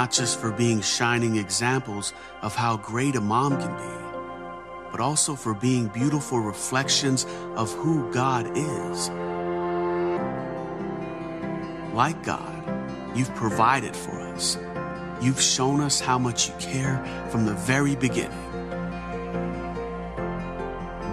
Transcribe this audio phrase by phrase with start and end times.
[0.00, 5.34] not just for being shining examples of how great a mom can be, but also
[5.34, 9.10] for being beautiful reflections of who God is.
[11.92, 12.64] Like God,
[13.14, 14.56] you've provided for us.
[15.20, 18.46] You've shown us how much you care from the very beginning.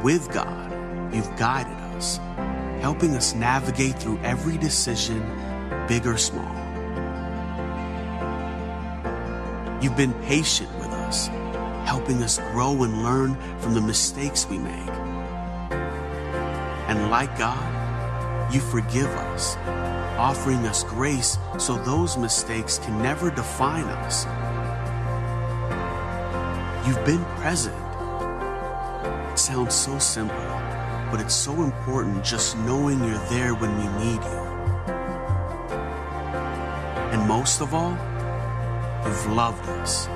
[0.01, 2.21] With God, you've guided us,
[2.79, 5.19] helping us navigate through every decision,
[5.89, 6.56] big or small.
[9.87, 11.27] You've been patient with us,
[11.87, 14.89] helping us grow and learn from the mistakes we make.
[16.89, 19.55] And like God, you forgive us,
[20.17, 24.25] offering us grace so those mistakes can never define us.
[26.85, 27.77] You've been present.
[29.31, 30.35] It sounds so simple,
[31.09, 34.43] but it's so important just knowing you're there when we need you.
[37.13, 37.97] And most of all,
[39.07, 40.07] you've loved us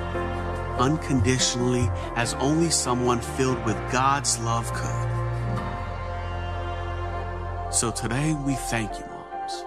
[0.78, 5.08] unconditionally as only someone filled with God's love could.
[7.72, 9.64] So today we thank you, moms,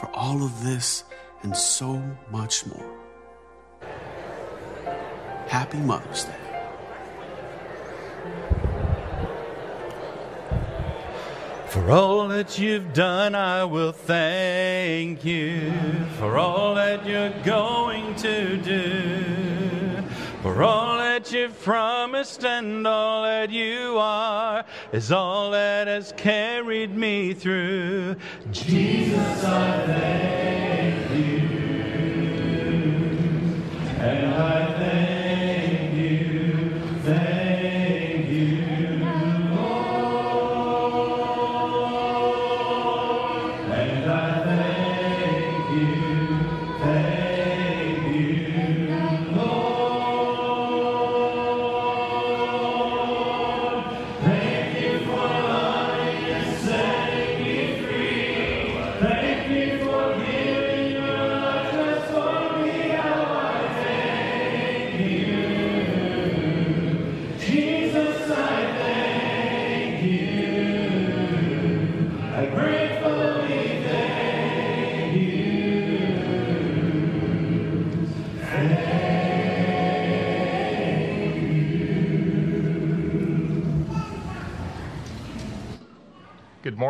[0.00, 1.04] for all of this
[1.42, 2.98] and so much more.
[5.48, 6.41] Happy Mother's Day.
[11.72, 15.72] For all that you've done, I will thank you.
[16.18, 20.04] For all that you're going to do.
[20.42, 26.94] For all that you've promised and all that you are is all that has carried
[26.94, 28.16] me through.
[28.50, 31.48] Jesus, I thank you.
[33.98, 34.81] And I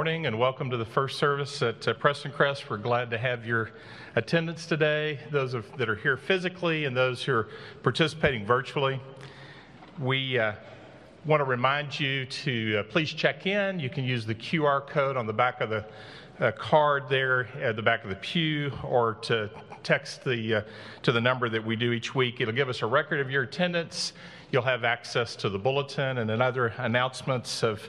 [0.03, 2.69] morning and welcome to the first service at uh, Prestoncrest.
[2.69, 3.71] We're glad to have your
[4.17, 7.49] attendance today, those of, that are here physically and those who are
[7.85, 9.01] participating virtually.
[10.01, 10.55] We uh,
[11.25, 13.79] want to remind you to uh, please check in.
[13.79, 15.85] You can use the QR code on the back of the
[16.41, 19.49] uh, card there at the back of the pew or to
[19.85, 20.63] text the, uh,
[21.05, 22.41] to the number that we do each week.
[22.41, 24.15] It'll give us a record of your attendance.
[24.51, 27.89] You'll have access to the bulletin and other announcements of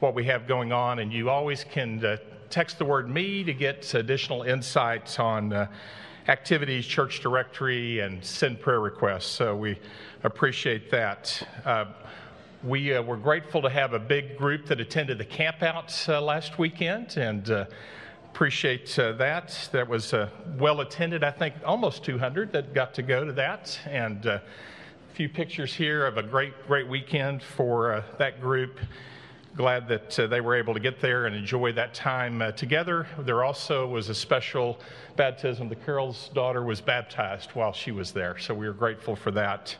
[0.00, 2.16] what we have going on, and you always can uh,
[2.50, 5.66] text the word me to get additional insights on uh,
[6.28, 9.26] activities, church directory, and send prayer requests.
[9.26, 9.78] So we
[10.22, 11.46] appreciate that.
[11.64, 11.86] Uh,
[12.62, 16.58] we uh, were grateful to have a big group that attended the campout uh, last
[16.58, 17.66] weekend, and uh,
[18.26, 19.68] appreciate that.
[19.72, 20.14] That was
[20.58, 21.22] well attended.
[21.22, 24.42] I think almost 200 that got to go to that, and a
[25.12, 28.78] few pictures here of a great, great weekend for that group.
[29.56, 33.06] Glad that uh, they were able to get there and enjoy that time uh, together.
[33.20, 34.80] There also was a special
[35.14, 35.68] baptism.
[35.68, 39.76] The Carol's daughter was baptized while she was there, so we were grateful for that.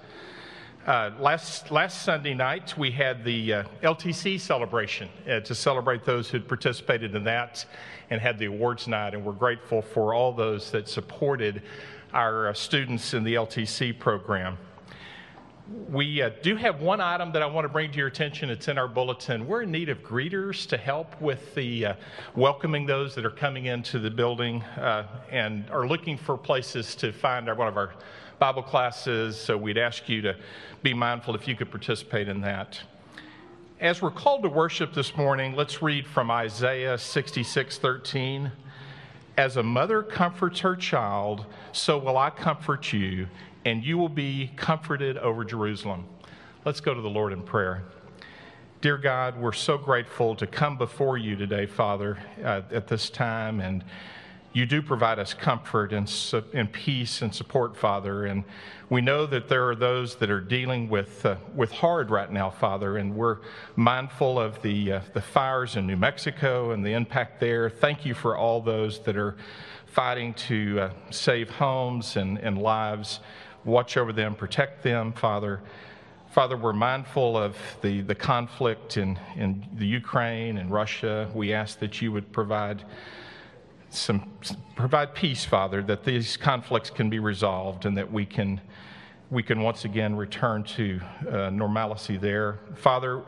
[0.87, 6.31] Uh, last last Sunday night, we had the uh, LTC celebration uh, to celebrate those
[6.31, 7.67] who participated in that
[8.11, 9.15] and had the awards night.
[9.15, 11.63] And we're grateful for all those that supported
[12.13, 14.57] our uh, students in the LTC program.
[15.67, 18.51] We uh, do have one item that I want to bring to your attention.
[18.51, 19.47] It's in our bulletin.
[19.47, 21.95] We're in need of greeters to help with the uh,
[22.37, 27.13] welcoming those that are coming into the building uh, and are looking for places to
[27.13, 27.95] find our, one of our
[28.39, 29.41] Bible classes.
[29.41, 30.37] So we'd ask you to
[30.83, 32.79] be mindful if you could participate in that.
[33.81, 38.53] As we're called to worship this morning, let's read from Isaiah 66 13.
[39.39, 43.29] As a mother comforts her child, so will I comfort you,
[43.65, 46.07] and you will be comforted over Jerusalem.
[46.65, 47.83] Let's go to the Lord in prayer.
[48.81, 53.61] Dear God, we're so grateful to come before you today, Father, uh, at this time.
[53.61, 53.83] And
[54.53, 58.27] you do provide us comfort and, su- and peace and support, Father.
[58.27, 58.45] And
[58.91, 62.51] we know that there are those that are dealing with, uh, with hard right now,
[62.51, 62.99] Father.
[62.99, 63.39] And we're
[63.75, 67.71] mindful of the, uh, the fires in New Mexico and the impact there.
[67.71, 69.37] Thank you for all those that are
[69.87, 73.21] fighting to uh, save homes and, and lives.
[73.65, 75.61] Watch over them, protect them, Father.
[76.33, 81.31] Father, we're mindful of the, the conflict in, in the Ukraine and Russia.
[81.33, 82.85] We ask that you would provide
[83.89, 84.29] some
[84.75, 88.61] provide peace, Father, that these conflicts can be resolved and that we can
[89.31, 92.59] we can once again return to uh, normalcy there.
[92.75, 93.23] Father,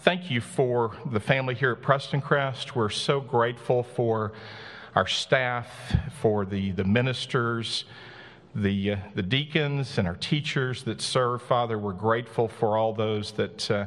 [0.00, 2.74] thank you for the family here at Prestoncrest.
[2.74, 4.32] We're so grateful for
[4.94, 5.68] our staff,
[6.20, 7.84] for the, the ministers,
[8.62, 11.42] the, uh, the deacons, and our teachers that serve.
[11.42, 13.86] Father, we're grateful for all those that uh,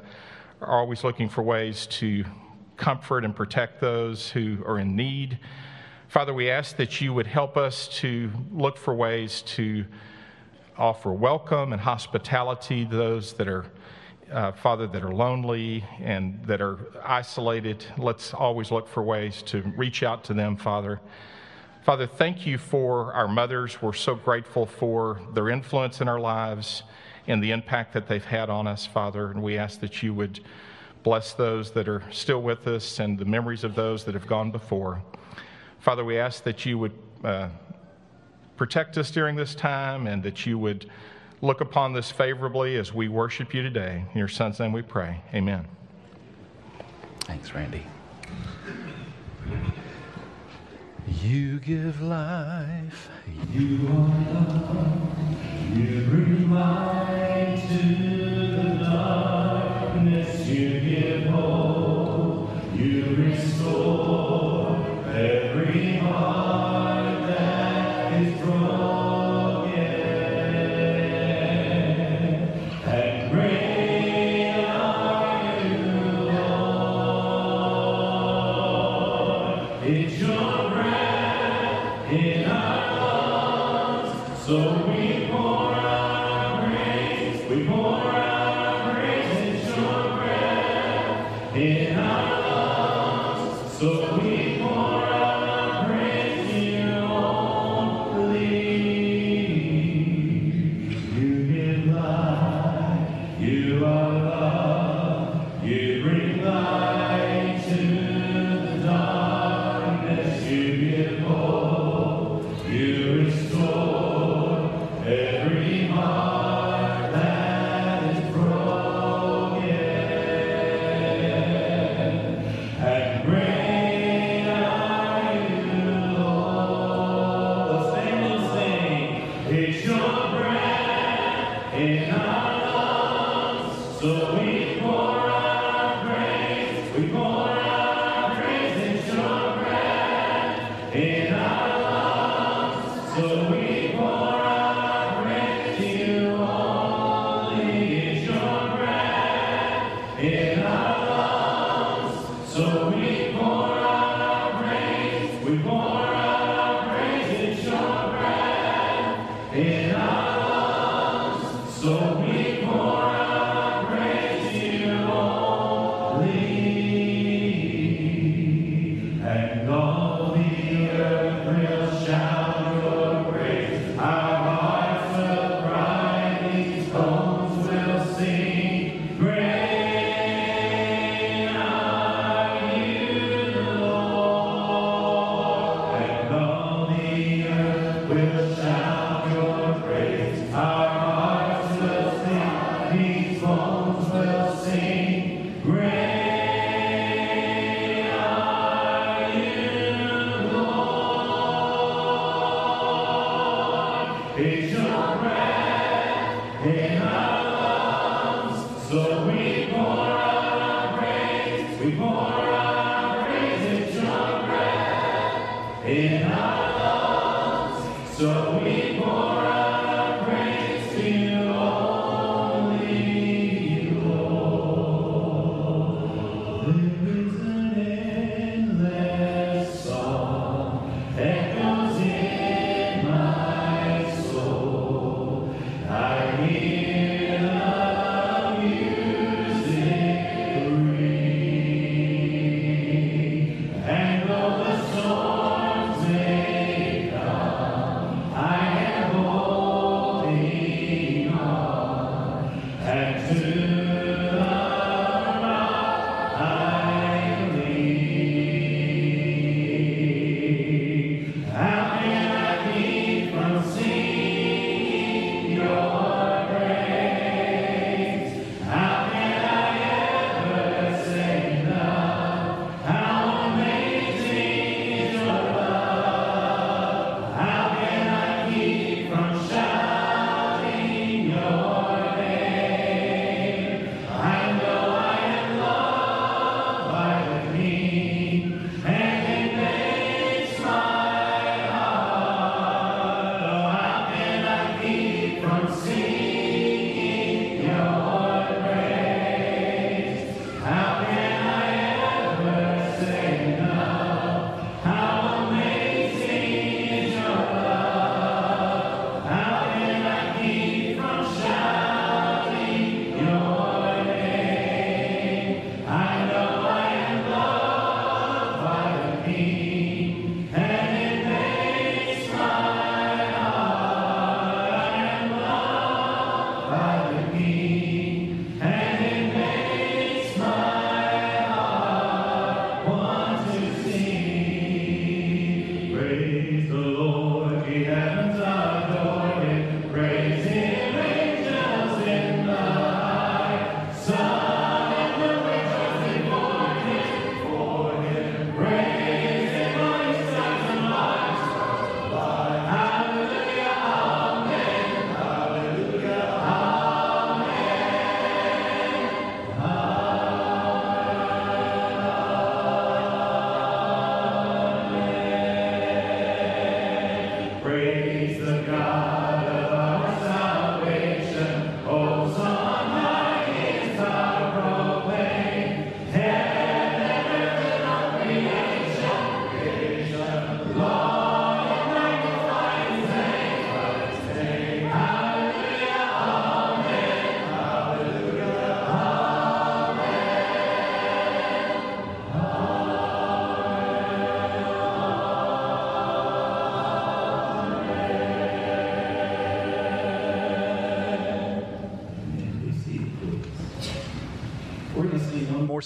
[0.61, 2.23] are always looking for ways to
[2.77, 5.37] comfort and protect those who are in need.
[6.07, 9.85] Father, we ask that you would help us to look for ways to
[10.77, 13.65] offer welcome and hospitality to those that are,
[14.31, 17.85] uh, Father, that are lonely and that are isolated.
[17.97, 20.99] Let's always look for ways to reach out to them, Father.
[21.83, 23.81] Father, thank you for our mothers.
[23.81, 26.83] We're so grateful for their influence in our lives
[27.25, 29.31] and the impact that they've had on us, Father.
[29.31, 30.41] And we ask that you would
[31.01, 34.51] bless those that are still with us and the memories of those that have gone
[34.51, 35.01] before.
[35.79, 37.49] Father, we ask that you would uh,
[38.57, 40.87] protect us during this time and that you would
[41.41, 44.05] look upon this favorably as we worship you today.
[44.13, 45.19] In your son's name we pray.
[45.33, 45.67] Amen.
[47.21, 47.83] Thanks, Randy.
[51.07, 53.09] You give life,
[53.51, 55.17] you are love,
[55.75, 57.77] you bring light to
[58.55, 59.40] the darkness,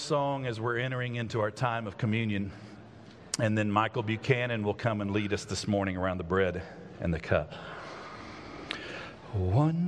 [0.06, 2.52] song as we're entering into our time of communion.
[3.40, 6.62] And then Michael Buchanan will come and lead us this morning around the bread
[7.02, 7.54] and the cup.
[9.34, 9.85] Wonderful,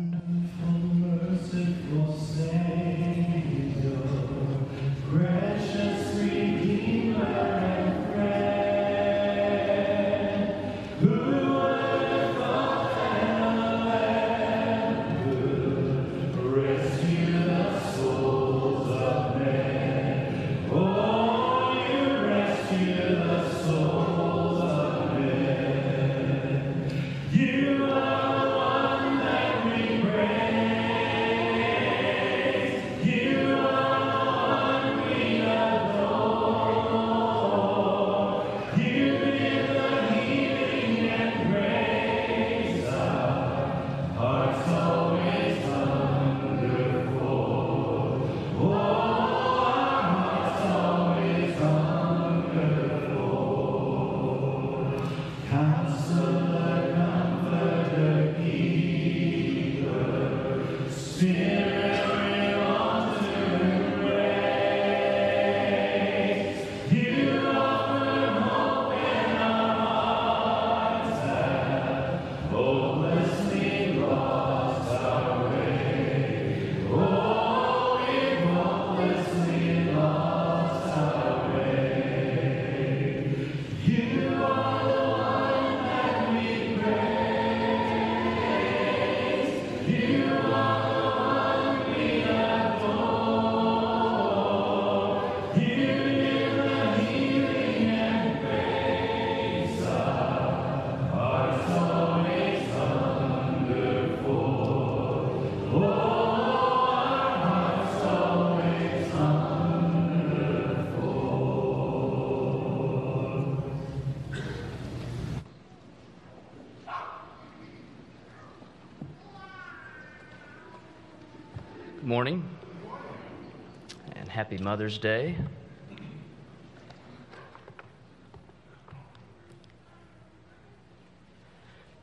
[124.50, 125.36] happy Mother's Day.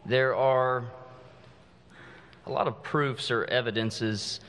[0.05, 0.85] There are
[2.45, 4.41] a lot of proofs or evidences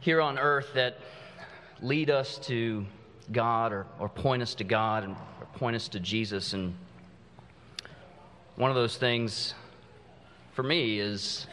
[0.00, 0.98] here on earth that
[1.80, 2.84] lead us to
[3.30, 6.52] God or, or point us to God and or point us to Jesus.
[6.52, 6.74] And
[8.56, 9.54] one of those things
[10.52, 11.46] for me is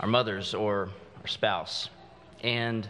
[0.00, 0.88] our mothers or
[1.20, 1.90] our spouse.
[2.42, 2.88] And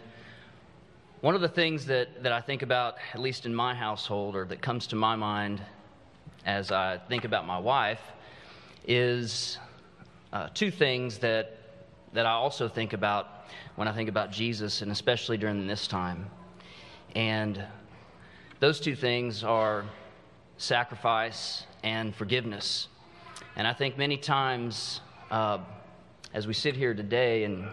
[1.27, 4.45] one of the things that, that I think about, at least in my household, or
[4.45, 5.61] that comes to my mind
[6.45, 7.99] as I think about my wife,
[8.87, 9.57] is
[10.31, 11.57] uh, two things that,
[12.13, 13.27] that I also think about
[13.75, 16.27] when I think about Jesus, and especially during this time.
[17.13, 17.61] And
[18.61, 19.83] those two things are
[20.55, 22.87] sacrifice and forgiveness.
[23.57, 25.57] And I think many times, uh,
[26.33, 27.67] as we sit here today and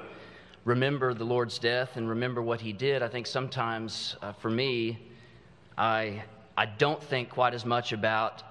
[0.64, 4.98] remember the Lord's death and remember what He did, I think sometimes uh, for me,
[5.76, 6.22] I,
[6.56, 8.42] I don't think quite as much about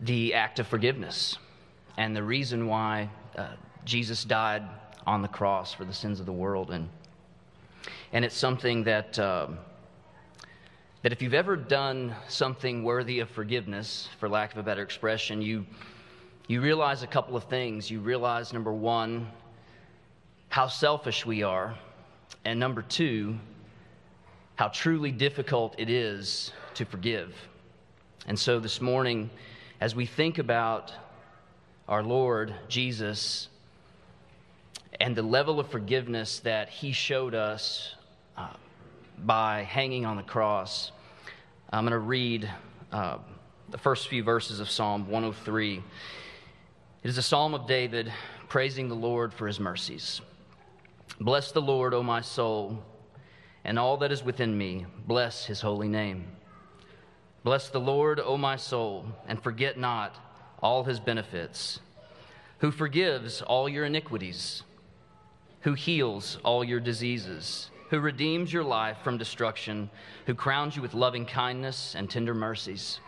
[0.00, 1.38] the act of forgiveness
[1.96, 3.48] and the reason why uh,
[3.84, 4.62] Jesus died
[5.06, 6.70] on the cross for the sins of the world.
[6.70, 6.88] And,
[8.12, 9.58] and it's something that, um,
[11.02, 15.40] that if you've ever done something worthy of forgiveness, for lack of a better expression,
[15.42, 15.66] you,
[16.48, 17.90] you realize a couple of things.
[17.90, 19.28] You realize, number one,
[20.50, 21.76] how selfish we are,
[22.44, 23.38] and number two,
[24.56, 27.32] how truly difficult it is to forgive.
[28.26, 29.30] And so this morning,
[29.80, 30.92] as we think about
[31.88, 33.46] our Lord Jesus
[35.00, 37.94] and the level of forgiveness that He showed us
[38.36, 38.48] uh,
[39.18, 40.90] by hanging on the cross,
[41.72, 42.50] I'm going to read
[42.90, 43.18] uh,
[43.70, 45.76] the first few verses of Psalm 103.
[45.76, 48.12] It is a psalm of David
[48.48, 50.20] praising the Lord for His mercies.
[51.20, 52.82] Bless the Lord, O my soul,
[53.64, 54.86] and all that is within me.
[55.06, 56.24] Bless His holy name.
[57.42, 60.16] Bless the Lord, O my soul, and forget not
[60.62, 61.80] all his benefits,
[62.58, 64.62] who forgives all your iniquities,
[65.62, 69.88] who heals all your diseases, who redeems your life from destruction,
[70.26, 73.00] who crowns you with loving kindness and tender mercies,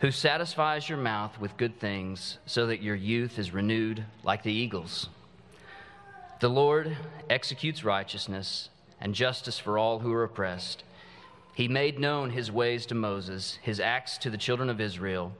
[0.00, 4.52] who satisfies your mouth with good things, so that your youth is renewed like the
[4.52, 5.08] eagles.
[6.44, 6.94] The Lord
[7.30, 8.68] executes righteousness
[9.00, 10.84] and justice for all who are oppressed.
[11.54, 15.32] He made known his ways to Moses, his acts to the children of Israel.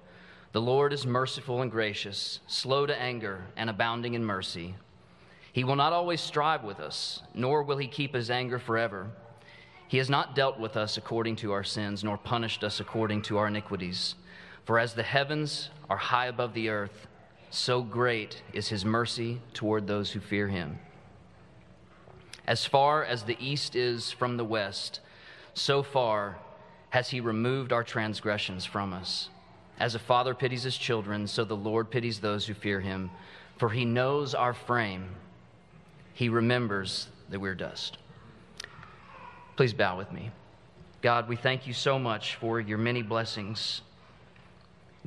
[0.52, 4.76] The Lord is merciful and gracious, slow to anger, and abounding in mercy.
[5.52, 9.10] He will not always strive with us, nor will he keep his anger forever.
[9.88, 13.36] He has not dealt with us according to our sins, nor punished us according to
[13.36, 14.14] our iniquities.
[14.64, 17.08] For as the heavens are high above the earth,
[17.50, 20.78] so great is his mercy toward those who fear him.
[22.46, 25.00] As far as the east is from the west,
[25.54, 26.38] so far
[26.90, 29.30] has he removed our transgressions from us.
[29.78, 33.10] As a father pities his children, so the Lord pities those who fear him,
[33.58, 35.08] for he knows our frame.
[36.12, 37.98] He remembers that we're dust.
[39.56, 40.30] Please bow with me.
[41.02, 43.82] God, we thank you so much for your many blessings.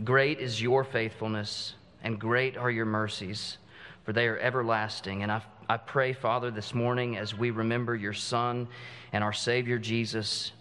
[0.04, 1.73] Great is your faithfulness,
[2.04, 3.58] and great are your mercies,
[4.04, 5.23] for they are everlasting.
[5.23, 8.69] And I, I pray, Father, this morning as we remember your Son
[9.12, 10.53] and our Savior Jesus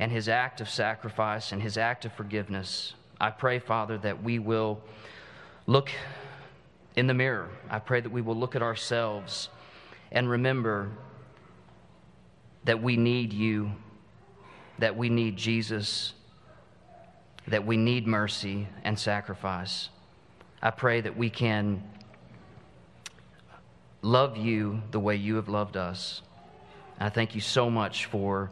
[0.00, 4.40] and his act of sacrifice and his act of forgiveness, I pray, Father, that we
[4.40, 4.80] will
[5.68, 5.90] look
[6.96, 7.48] in the mirror.
[7.68, 9.50] I pray that we will look at ourselves
[10.10, 10.90] and remember
[12.64, 13.70] that we need you,
[14.80, 16.12] that we need Jesus,
[17.46, 19.90] that we need mercy and sacrifice.
[20.60, 21.84] I pray that we can
[24.02, 26.22] love you the way you have loved us.
[26.98, 28.50] I thank you so much for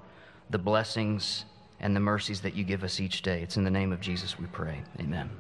[0.51, 1.45] the blessings
[1.81, 3.43] and the mercies that you give us each day.
[3.43, 4.83] It's in the name of Jesus we pray.
[4.99, 5.31] Amen.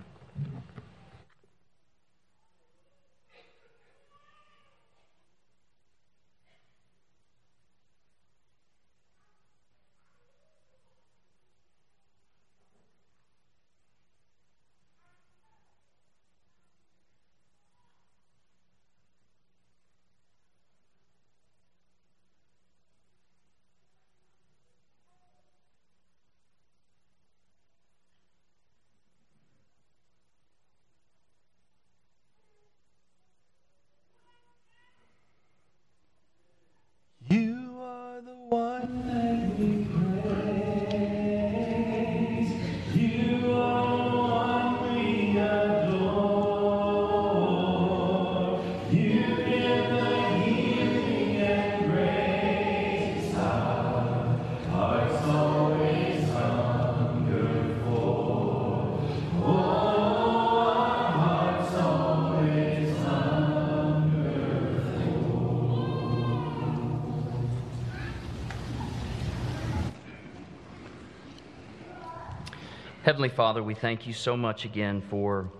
[73.09, 75.51] Heavenly Father, we thank you so much again for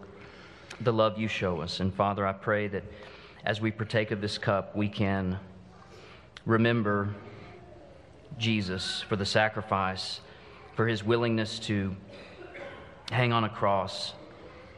[0.83, 1.81] the love you show us.
[1.81, 2.85] And Father, I pray that
[3.43, 5.41] as we partake of this cup, we can
[6.45, 7.09] remember
[8.37, 10.21] Jesus for the sacrifice,
[10.77, 11.97] for his willingness to
[13.11, 14.13] hang on a cross,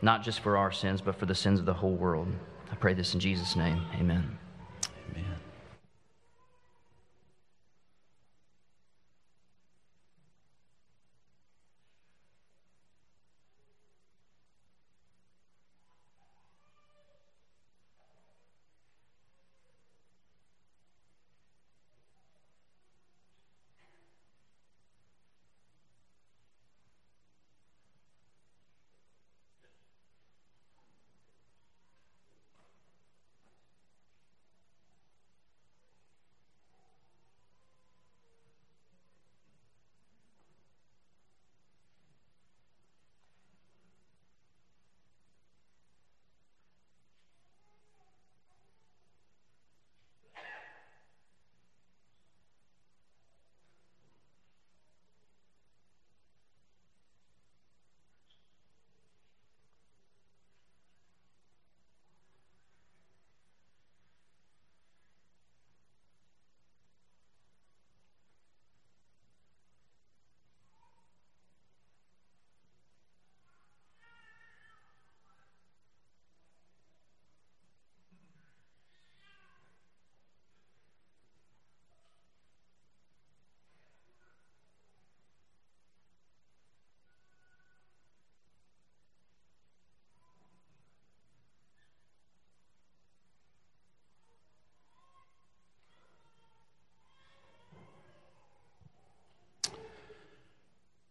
[0.01, 2.29] not just for our sins, but for the sins of the whole world.
[2.71, 3.83] I pray this in Jesus' name.
[3.97, 4.39] Amen.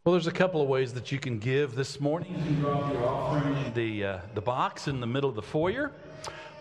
[0.06, 2.34] Well, there's a couple of ways that you can give this morning.
[2.34, 5.42] You can drop your offering in the, uh, the box in the middle of the
[5.42, 5.92] foyer,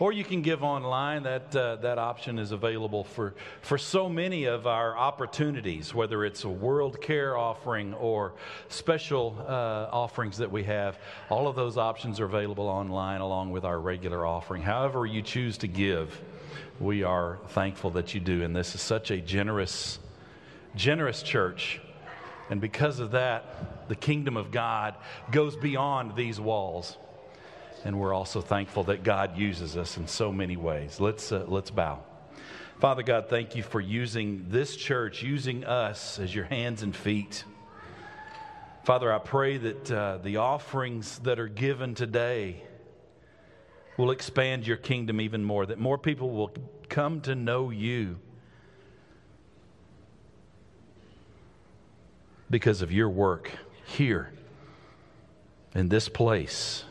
[0.00, 1.22] or you can give online.
[1.22, 6.42] That, uh, that option is available for, for so many of our opportunities, whether it's
[6.42, 8.32] a World Care offering or
[8.70, 10.98] special uh, offerings that we have.
[11.30, 14.62] All of those options are available online along with our regular offering.
[14.62, 16.20] However, you choose to give,
[16.80, 18.42] we are thankful that you do.
[18.42, 20.00] And this is such a generous
[20.74, 21.80] generous church.
[22.50, 24.94] And because of that, the kingdom of God
[25.30, 26.96] goes beyond these walls.
[27.84, 30.98] And we're also thankful that God uses us in so many ways.
[31.00, 32.02] Let's, uh, let's bow.
[32.80, 37.44] Father God, thank you for using this church, using us as your hands and feet.
[38.84, 42.62] Father, I pray that uh, the offerings that are given today
[43.96, 46.52] will expand your kingdom even more, that more people will
[46.88, 48.18] come to know you
[52.50, 53.50] because of your work
[53.84, 54.32] here
[55.74, 56.84] in this place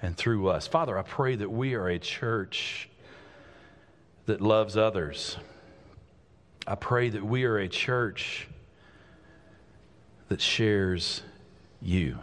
[0.00, 0.66] and through us.
[0.66, 2.88] Father, I pray that we are a church
[4.26, 5.36] that loves others.
[6.66, 8.46] I pray that we are a church
[10.28, 11.22] that shares
[11.80, 12.18] you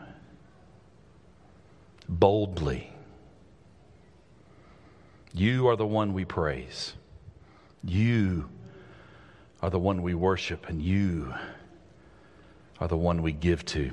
[2.08, 2.92] boldly.
[5.34, 6.94] You are the one we praise.
[7.84, 8.50] You
[9.62, 11.34] are the one we worship, and you
[12.80, 13.92] are the one we give to.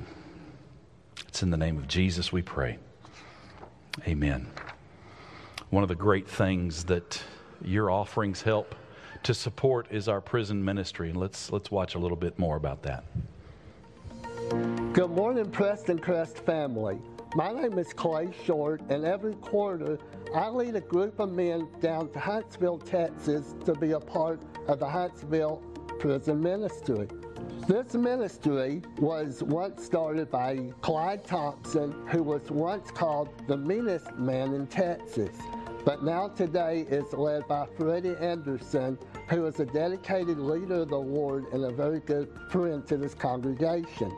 [1.27, 2.77] It's in the name of Jesus we pray.
[4.07, 4.49] Amen.
[5.69, 7.21] One of the great things that
[7.61, 8.75] your offerings help
[9.23, 11.09] to support is our prison ministry.
[11.09, 13.03] And let's, let's watch a little bit more about that.
[14.93, 16.99] Good morning, Prestoncrest family.
[17.35, 19.99] My name is Clay Short, and every quarter
[20.33, 24.79] I lead a group of men down to Huntsville, Texas to be a part of
[24.79, 25.61] the Huntsville
[25.99, 27.07] Prison Ministry.
[27.67, 34.53] This ministry was once started by Clyde Thompson, who was once called the meanest man
[34.53, 35.35] in Texas
[35.87, 40.99] but now today is led by Freddie Anderson, who is a dedicated leader of the
[40.99, 44.09] Lord and a very good friend to this congregation.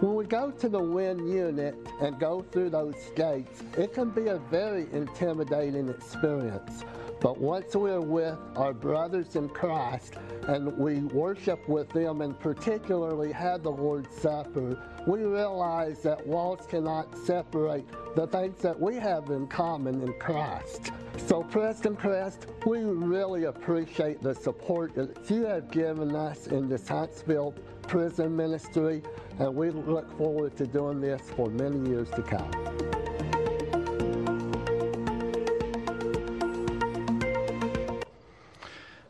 [0.00, 4.26] When we go to the Wynne unit and go through those gates, it can be
[4.26, 6.84] a very intimidating experience.
[7.20, 10.14] But once we're with our brothers in Christ
[10.46, 16.66] and we worship with them and particularly have the Lord's Supper, we realize that walls
[16.68, 20.92] cannot separate the things that we have in common in Christ.
[21.26, 27.54] So, Prestoncrest, we really appreciate the support that you have given us in this Huntsville
[27.82, 29.02] prison ministry,
[29.40, 33.17] and we look forward to doing this for many years to come.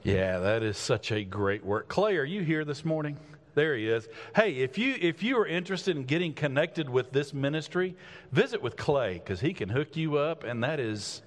[0.02, 1.88] Yeah, that is such a great work.
[1.88, 3.16] Clay, are you here this morning?
[3.54, 4.08] There he is.
[4.36, 7.96] Hey, if you if you are interested in getting connected with this ministry,
[8.30, 11.22] visit with Clay because he can hook you up, and that is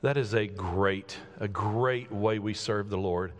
[0.00, 3.32] that is a great a great way we serve the Lord,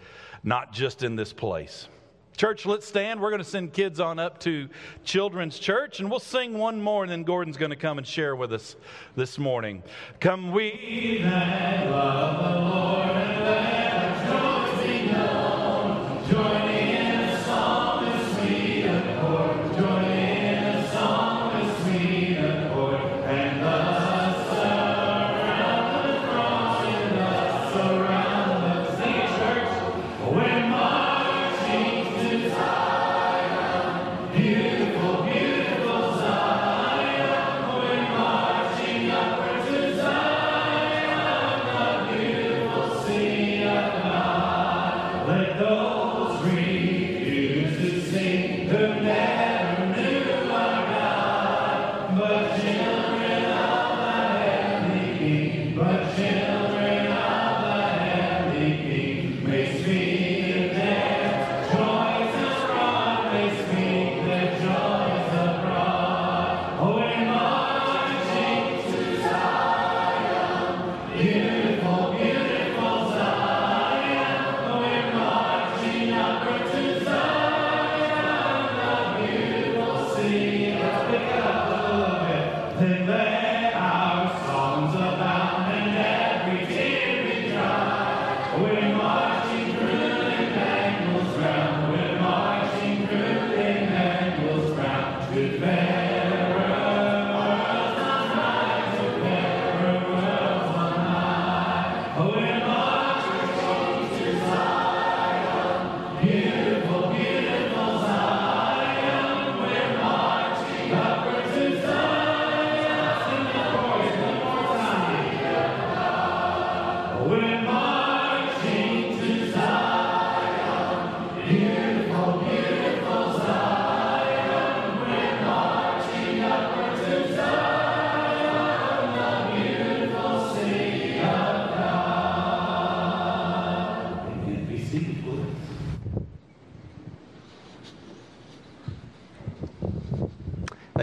[0.44, 1.88] not just in this place.
[2.36, 3.20] Church, let's stand.
[3.20, 4.68] We're going to send kids on up to
[5.04, 8.34] Children's Church, and we'll sing one more, and then Gordon's going to come and share
[8.34, 8.74] with us
[9.16, 9.82] this morning.
[10.18, 13.82] Come, we that love the Lord and let
[14.28, 14.61] Yeah.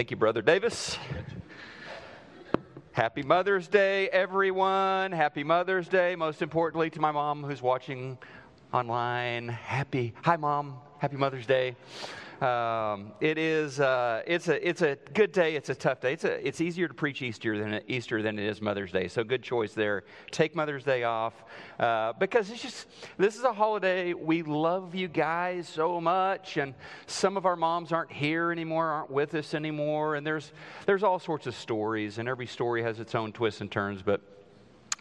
[0.10, 0.98] Thank you, Brother Davis.
[2.94, 5.12] Happy Mother's Day, everyone.
[5.12, 6.16] Happy Mother's Day.
[6.16, 8.18] Most importantly, to my mom who's watching
[8.74, 9.50] online.
[9.50, 10.80] Happy, hi, Mom.
[10.98, 11.76] Happy Mother's Day.
[12.42, 13.82] Um, it is.
[13.82, 14.68] Uh, it's a.
[14.68, 15.56] It's a good day.
[15.56, 16.14] It's a tough day.
[16.14, 16.48] It's a.
[16.48, 19.10] It's easier to preach Easter than Easter than it is Mother's Day.
[19.10, 20.06] So good choice there.
[20.32, 21.34] Take Mother's Day off
[21.80, 22.88] uh, because it's just.
[23.18, 24.14] This is a holiday.
[24.14, 26.76] We love you guys so much, and
[27.08, 30.54] some of our moms aren't here anymore, aren't with us anymore, and there's
[30.86, 34.02] there's all sorts of stories, and every story has its own twists and turns.
[34.02, 34.22] But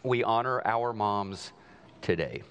[0.03, 1.53] we honor our moms
[2.01, 2.43] today.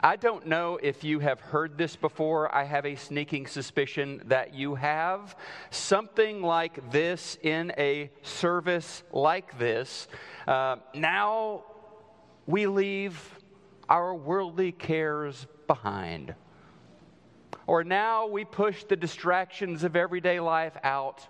[0.00, 2.54] I don't know if you have heard this before.
[2.54, 5.34] I have a sneaking suspicion that you have.
[5.70, 10.06] Something like this in a service like this.
[10.46, 11.64] Uh, now
[12.46, 13.38] we leave
[13.88, 16.34] our worldly cares behind.
[17.66, 21.26] Or now we push the distractions of everyday life out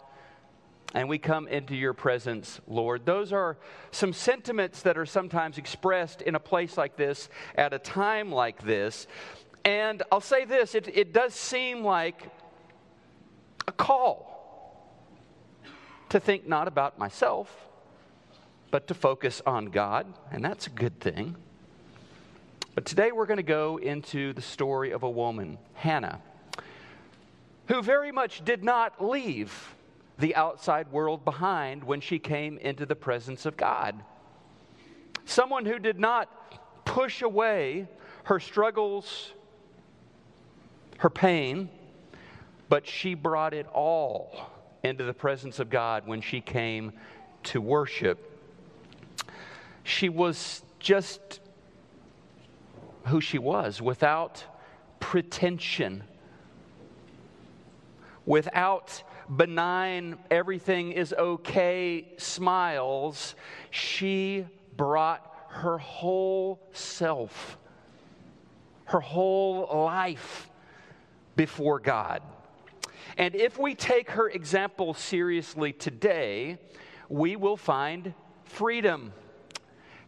[0.94, 3.04] and we come into your presence, Lord.
[3.04, 3.58] Those are
[3.90, 8.62] some sentiments that are sometimes expressed in a place like this, at a time like
[8.62, 9.06] this.
[9.64, 12.30] And I'll say this it, it does seem like
[13.66, 14.32] a call
[16.08, 17.54] to think not about myself,
[18.70, 21.36] but to focus on God, and that's a good thing.
[22.74, 26.20] But today we're going to go into the story of a woman, Hannah,
[27.68, 29.74] who very much did not leave
[30.18, 34.02] the outside world behind when she came into the presence of God.
[35.24, 37.88] Someone who did not push away
[38.24, 39.32] her struggles,
[40.98, 41.68] her pain,
[42.68, 44.50] but she brought it all
[44.82, 46.92] into the presence of God when she came
[47.44, 48.32] to worship.
[49.84, 51.40] She was just
[53.06, 54.44] who she was without
[54.98, 56.02] pretension,
[58.24, 63.34] without benign, everything is okay smiles,
[63.70, 64.46] she
[64.76, 67.58] brought her whole self,
[68.84, 70.50] her whole life
[71.34, 72.22] before God.
[73.18, 76.58] And if we take her example seriously today,
[77.08, 78.12] we will find
[78.44, 79.12] freedom.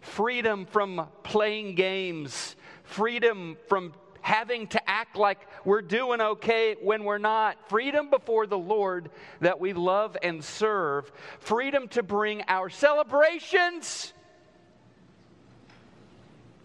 [0.01, 3.93] Freedom from playing games, freedom from
[4.29, 7.57] having to act like we're doing okay when we're not.
[7.71, 9.11] Freedom before the Lord
[9.41, 11.11] that we love and serve.
[11.41, 14.13] Freedom to bring our celebrations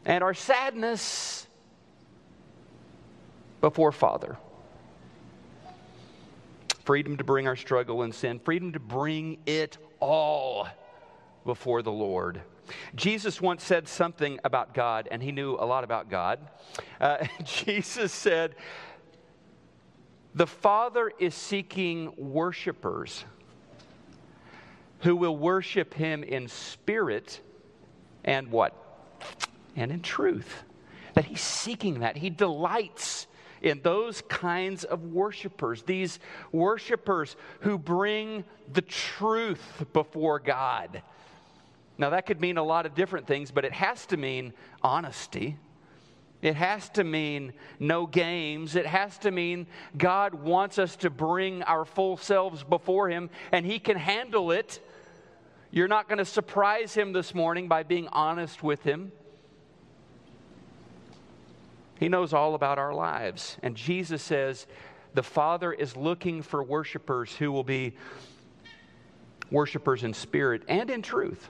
[0.04, 1.48] and our sadness
[3.62, 4.36] before Father.
[6.84, 8.40] Freedom to bring our struggle and sin.
[8.40, 10.68] Freedom to bring it all
[11.46, 12.42] before the Lord.
[12.96, 16.40] Jesus once said something about God, and he knew a lot about God.
[17.00, 18.56] Uh, Jesus said,
[20.36, 23.26] The Father is seeking worshipers
[25.00, 27.42] who will worship him in spirit
[28.24, 28.74] and what?
[29.76, 30.64] And in truth.
[31.14, 32.18] That he's seeking that.
[32.18, 33.28] He delights
[33.62, 36.20] in those kinds of worshipers, these
[36.52, 41.02] worshipers who bring the truth before God
[41.98, 45.58] now, that could mean a lot of different things, but it has to mean honesty.
[46.42, 48.76] It has to mean no games.
[48.76, 49.68] It has to mean
[49.98, 54.86] God wants us to bring our full selves before Him, and He can handle it.
[55.70, 59.12] You're not going to surprise Him this morning by being honest with Him.
[62.00, 63.58] He knows all about our lives.
[63.62, 64.66] And Jesus says
[65.14, 67.96] the Father is looking for worshipers who will be
[69.52, 71.50] worshipers in spirit and in truth.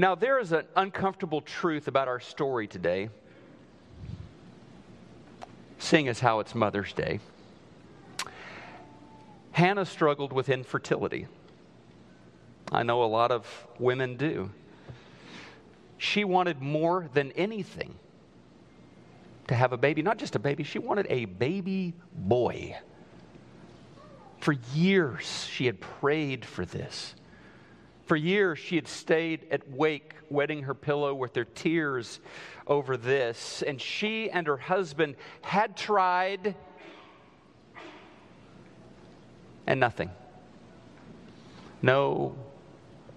[0.00, 3.10] Now, there is an uncomfortable truth about our story today,
[5.78, 7.20] seeing as how it's Mother's Day.
[9.52, 11.26] Hannah struggled with infertility.
[12.72, 13.46] I know a lot of
[13.78, 14.48] women do.
[15.98, 17.94] She wanted more than anything
[19.48, 22.74] to have a baby, not just a baby, she wanted a baby boy.
[24.38, 27.14] For years, she had prayed for this.
[28.10, 32.18] For years, she had stayed at wake, wetting her pillow with her tears
[32.66, 33.62] over this.
[33.62, 36.56] And she and her husband had tried,
[39.64, 40.10] and nothing.
[41.82, 42.34] No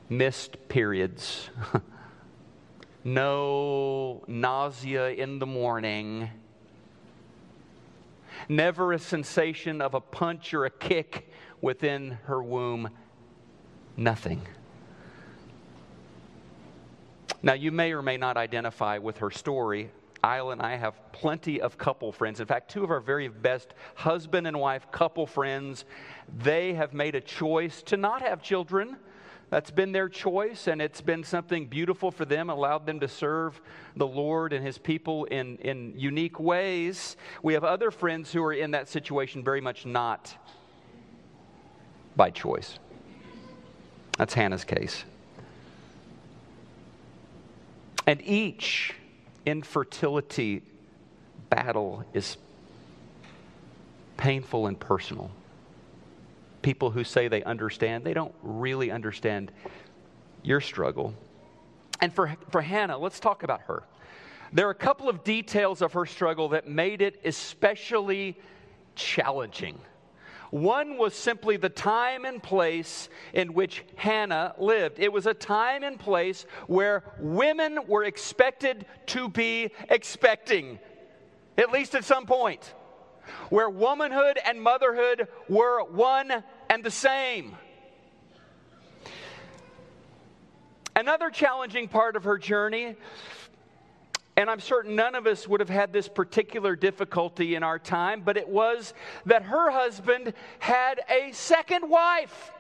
[0.10, 1.50] missed periods.
[3.04, 6.30] no nausea in the morning.
[8.48, 11.32] Never a sensation of a punch or a kick
[11.62, 12.92] within her womb.
[13.98, 14.44] Nothing.
[17.46, 19.92] Now, you may or may not identify with her story.
[20.24, 22.40] Isla and I have plenty of couple friends.
[22.40, 25.84] In fact, two of our very best husband and wife couple friends,
[26.38, 28.96] they have made a choice to not have children.
[29.50, 33.62] That's been their choice, and it's been something beautiful for them, allowed them to serve
[33.98, 37.18] the Lord and His people in, in unique ways.
[37.44, 40.34] We have other friends who are in that situation very much not
[42.16, 42.80] by choice.
[44.18, 45.04] That's Hannah's case.
[48.06, 48.94] And each
[49.46, 50.64] infertility
[51.50, 52.38] battle is
[54.18, 55.32] painful and personal.
[56.62, 59.52] People who say they understand, they don't really understand
[60.44, 61.14] your struggle.
[62.02, 63.84] And for, for Hannah, let's talk about her.
[64.52, 68.38] There are a couple of details of her struggle that made it especially
[68.96, 69.80] challenging.
[70.54, 75.00] One was simply the time and place in which Hannah lived.
[75.00, 80.78] It was a time and place where women were expected to be expecting,
[81.58, 82.72] at least at some point,
[83.50, 87.58] where womanhood and motherhood were one and the same.
[90.96, 92.96] Another challenging part of her journey
[94.36, 98.22] and I'm certain none of us would have had this particular difficulty in our time,
[98.22, 98.94] but it was
[99.26, 102.52] that her husband had a second wife.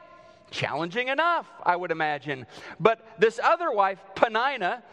[0.51, 2.45] Challenging enough, I would imagine.
[2.79, 4.83] But this other wife, Penina,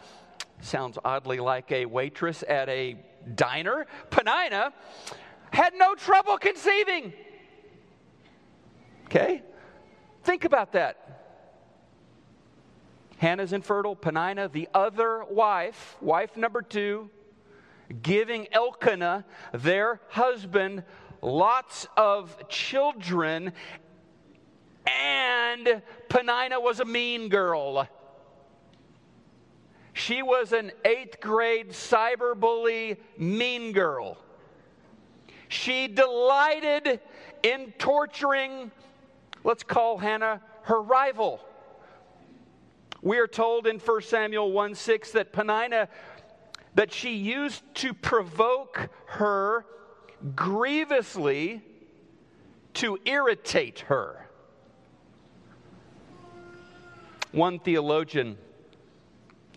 [0.63, 2.97] sounds oddly like a waitress at a
[3.35, 3.87] diner.
[4.11, 4.73] Penina
[5.51, 7.13] had no trouble conceiving.
[9.07, 9.43] Okay?
[10.23, 11.10] Think about that.
[13.21, 17.11] Hannah's infertile, Penina, the other wife, wife number two,
[18.01, 20.85] giving Elkanah, their husband,
[21.21, 23.53] lots of children,
[24.87, 27.87] and Penina was a mean girl.
[29.93, 34.17] She was an eighth grade cyberbully mean girl.
[35.49, 37.01] She delighted
[37.43, 38.71] in torturing,
[39.45, 41.45] let's call Hannah her rival.
[43.03, 45.89] We are told in 1 Samuel 1 6 that Penina,
[46.75, 49.65] that she used to provoke her
[50.35, 51.63] grievously
[52.75, 54.27] to irritate her.
[57.33, 58.37] One theologian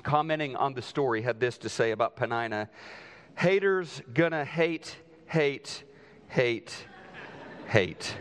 [0.04, 2.70] commenting on the story had this to say about Penina
[3.36, 5.84] haters gonna hate, hate,
[6.28, 6.86] hate,
[7.68, 8.16] hate.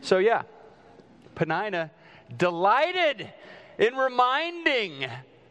[0.00, 0.42] So, yeah,
[1.34, 1.90] Penina
[2.36, 3.32] delighted
[3.78, 5.06] in reminding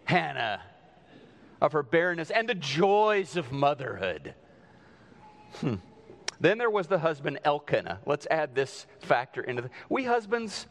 [0.05, 0.61] Hannah
[1.61, 4.34] of her barrenness and the joys of motherhood.
[5.55, 5.75] Hmm.
[6.39, 7.99] Then there was the husband Elkanah.
[8.05, 9.69] Let's add this factor into the.
[9.89, 10.67] We husbands,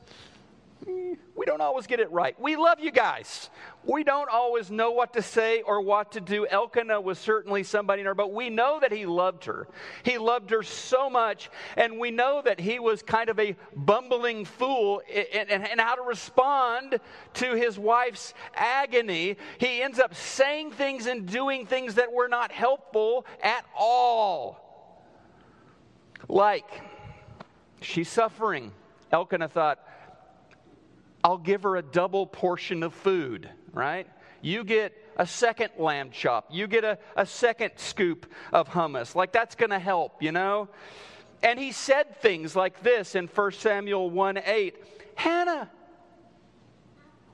[0.85, 2.39] we don't always get it right.
[2.41, 3.51] We love you guys.
[3.85, 6.47] We don't always know what to say or what to do.
[6.47, 9.69] Elkanah was certainly somebody in her, but we know that he loved her.
[10.03, 14.45] He loved her so much, and we know that he was kind of a bumbling
[14.45, 17.01] fool in how to respond
[17.35, 19.37] to his wife's agony.
[19.59, 24.63] He ends up saying things and doing things that were not helpful at all.
[26.29, 26.83] Like,
[27.81, 28.73] she's suffering.
[29.13, 29.79] Elkanah thought,
[31.27, 34.07] I'll give her a double portion of food, right?
[34.43, 36.47] You get a second lamb chop.
[36.53, 39.17] You get a, a second scoop of hummus.
[39.17, 40.69] Like that's going to help, you know?
[41.43, 44.77] And he said things like this in 1 Samuel 1 8
[45.17, 45.69] Hannah,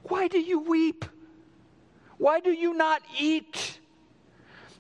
[0.05, 1.05] why do you weep?
[2.17, 3.79] Why do you not eat?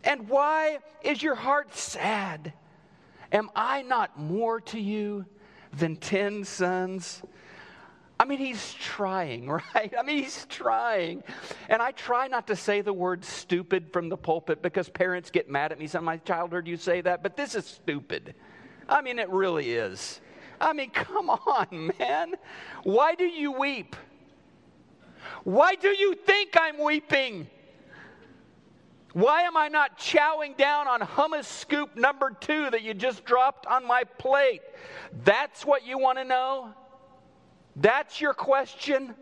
[0.05, 2.55] And why is your heart sad?
[3.31, 5.27] Am I not more to you
[5.71, 7.23] than ten sons?
[8.23, 9.93] I mean, he's trying, right?
[9.99, 11.25] I mean, he's trying.
[11.68, 15.51] And I try not to say the word stupid from the pulpit because parents get
[15.51, 15.89] mad at me.
[15.89, 18.37] Some my child heard you say that, but this is stupid.
[18.89, 20.20] I mean, it really is.
[20.61, 22.37] I mean, come on, man.
[22.85, 23.97] Why do you weep?
[25.43, 27.49] Why do you think I'm weeping?
[29.14, 33.66] Why am I not chowing down on hummus scoop number two that you just dropped
[33.66, 34.62] on my plate?
[35.25, 36.73] That's what you want to know?
[37.77, 39.14] That's your question?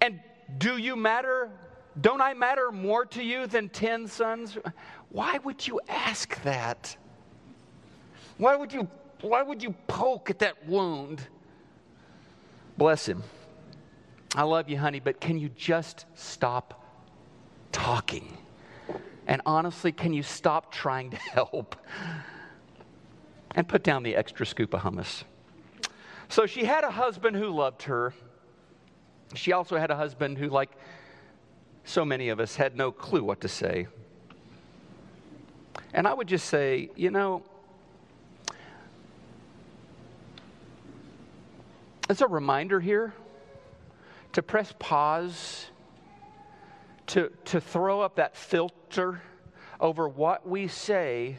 [0.00, 0.20] And
[0.58, 1.50] do you matter?
[2.00, 4.58] Don't I matter more to you than 10 sons?
[5.10, 6.96] Why would you ask that?
[8.36, 8.88] Why would you
[9.20, 11.26] why would you poke at that wound?
[12.76, 13.22] Bless him.
[14.34, 16.84] I love you, honey, but can you just stop
[17.72, 18.36] talking?
[19.26, 21.76] And honestly, can you stop trying to help?
[23.52, 25.22] And put down the extra scoop of hummus.
[26.28, 28.14] So she had a husband who loved her.
[29.34, 30.70] She also had a husband who, like
[31.84, 33.86] so many of us had no clue what to say.
[35.92, 37.42] And I would just say, you know,
[42.08, 43.14] it's a reminder here
[44.32, 45.66] to press pause,
[47.06, 49.22] to, to throw up that filter
[49.78, 51.36] over what we say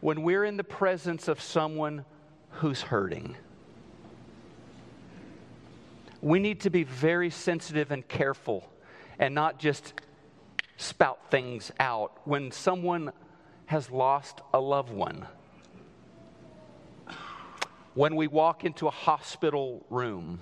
[0.00, 2.04] when we're in the presence of someone
[2.50, 3.36] who's hurting.
[6.20, 8.70] We need to be very sensitive and careful
[9.18, 9.94] and not just
[10.76, 13.12] spout things out when someone
[13.66, 15.26] has lost a loved one.
[17.94, 20.40] When we walk into a hospital room,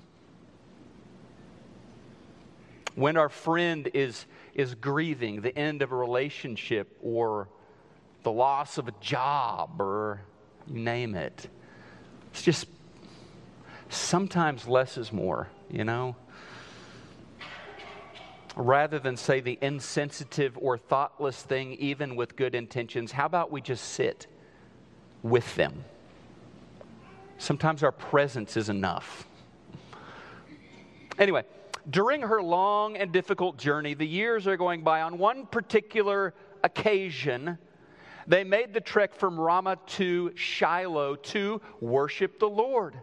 [2.95, 7.49] when our friend is, is grieving the end of a relationship or
[8.23, 10.21] the loss of a job or
[10.67, 11.49] you name it.
[12.31, 12.67] It's just
[13.89, 16.17] sometimes less is more, you know?
[18.57, 23.61] Rather than say the insensitive or thoughtless thing, even with good intentions, how about we
[23.61, 24.29] just sit
[25.23, 25.85] with them?
[27.39, 29.27] Sometimes our presence is enough.
[31.19, 31.43] Anyway,
[31.91, 35.03] during her long and difficult journey, the years are going by.
[35.03, 37.59] On one particular occasion,
[38.27, 42.95] they made the trek from Ramah to Shiloh to worship the Lord,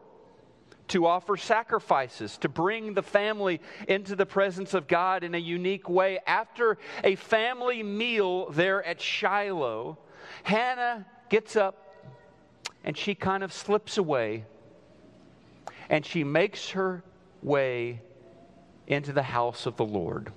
[0.89, 5.89] to offer sacrifices, to bring the family into the presence of God in a unique
[5.89, 6.19] way.
[6.27, 9.97] After a family meal there at Shiloh,
[10.43, 12.07] Hannah gets up
[12.83, 14.45] and she kind of slips away
[15.89, 17.03] and she makes her
[17.41, 18.01] way
[18.87, 20.31] into the house of the Lord.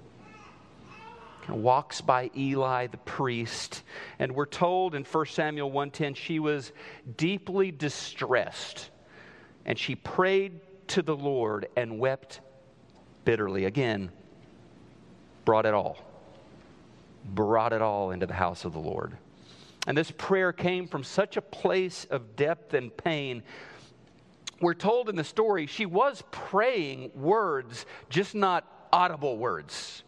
[1.49, 3.83] Walks by Eli the priest,
[4.19, 6.73] and we're told in 1 Samuel 1:10 she was
[7.19, 8.91] deeply distressed,
[9.67, 12.41] and she prayed to the Lord and wept
[13.25, 13.65] bitterly.
[13.65, 14.11] Again,
[15.45, 15.99] brought it all.
[17.25, 19.17] Brought it all into the house of the Lord.
[19.87, 23.43] And this prayer came from such a place of depth and pain.
[24.61, 30.03] We're told in the story she was praying words, just not audible words.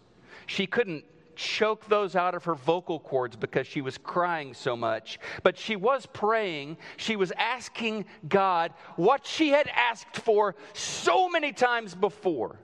[0.46, 1.04] She couldn't
[1.36, 5.20] choke those out of her vocal cords because she was crying so much.
[5.42, 6.78] But she was praying.
[6.96, 12.58] She was asking God what she had asked for so many times before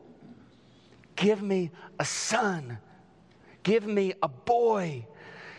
[1.14, 2.78] Give me a son,
[3.62, 5.06] give me a boy.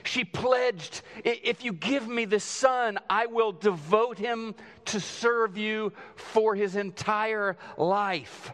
[0.03, 4.53] She pledged, if you give me the son, I will devote him
[4.85, 8.51] to serve you for his entire life.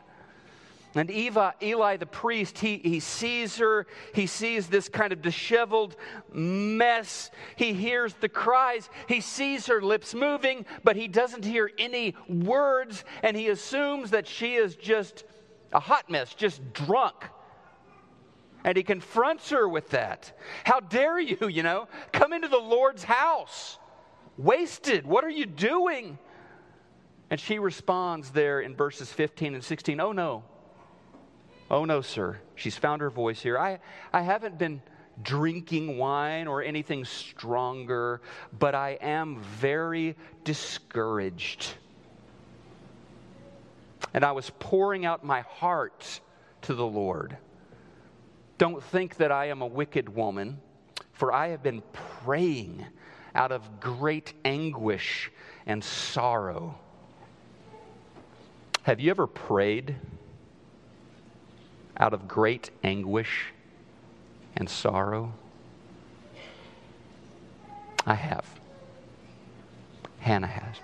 [0.96, 3.86] And Eva, Eli the priest, he, he sees her.
[4.14, 5.96] He sees this kind of disheveled
[6.34, 7.30] mess.
[7.56, 8.90] He hears the cries.
[9.08, 13.04] He sees her lips moving, but he doesn't hear any words.
[13.22, 15.26] And he assumes that she is just
[15.72, 17.26] a hot mess, just drunk.
[18.64, 20.38] And he confronts her with that.
[20.64, 23.78] How dare you, you know, come into the Lord's house
[24.38, 25.06] wasted.
[25.06, 26.18] What are you doing?
[27.30, 30.44] And she responds there in verses 15 and 16 Oh no.
[31.72, 32.40] Oh, no, sir.
[32.56, 33.58] She's found her voice here.
[33.58, 33.80] I,
[34.12, 34.82] I haven't been
[35.22, 38.22] drinking wine or anything stronger,
[38.58, 41.68] but I am very discouraged.
[44.14, 46.22] And I was pouring out my heart
[46.64, 47.38] to the Lord.
[48.58, 50.60] Don't think that I am a wicked woman,
[51.14, 51.84] for I have been
[52.24, 52.86] praying
[53.36, 55.32] out of great anguish
[55.66, 56.78] and sorrow.
[58.84, 59.96] Have you ever prayed?
[62.00, 63.54] Out of great anguish
[64.56, 65.34] and sorrow?
[68.06, 68.46] I have.
[70.20, 70.76] Hannah has.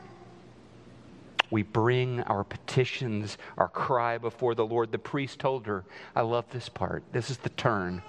[1.51, 4.91] We bring our petitions, our cry before the Lord.
[4.91, 5.83] The priest told her,
[6.15, 7.03] I love this part.
[7.11, 8.01] This is the turn.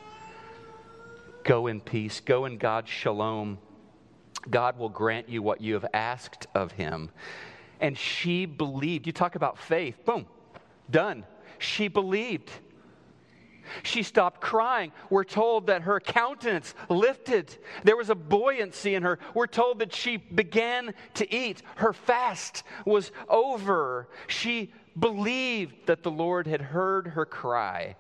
[1.44, 3.58] Go in peace, go in God's shalom.
[4.50, 7.10] God will grant you what you have asked of him.
[7.80, 9.06] And she believed.
[9.06, 10.04] You talk about faith.
[10.04, 10.26] Boom,
[10.90, 11.24] done.
[11.58, 12.50] She believed.
[13.82, 14.92] She stopped crying.
[15.10, 17.56] We're told that her countenance lifted.
[17.84, 19.18] There was a buoyancy in her.
[19.34, 21.62] We're told that she began to eat.
[21.76, 24.08] Her fast was over.
[24.26, 27.96] She believed that the Lord had heard her cry.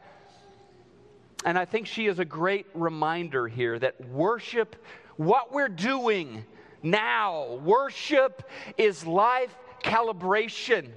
[1.44, 4.76] And I think she is a great reminder here that worship,
[5.16, 6.44] what we're doing
[6.82, 10.90] now, worship is life calibration.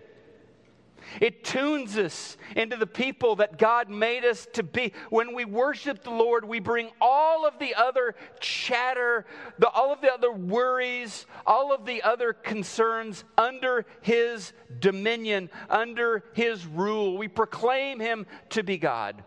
[1.21, 4.93] It tunes us into the people that God made us to be.
[5.09, 9.25] When we worship the Lord, we bring all of the other chatter,
[9.57, 16.23] the, all of the other worries, all of the other concerns under His dominion, under
[16.33, 17.17] His rule.
[17.17, 19.23] We proclaim Him to be God.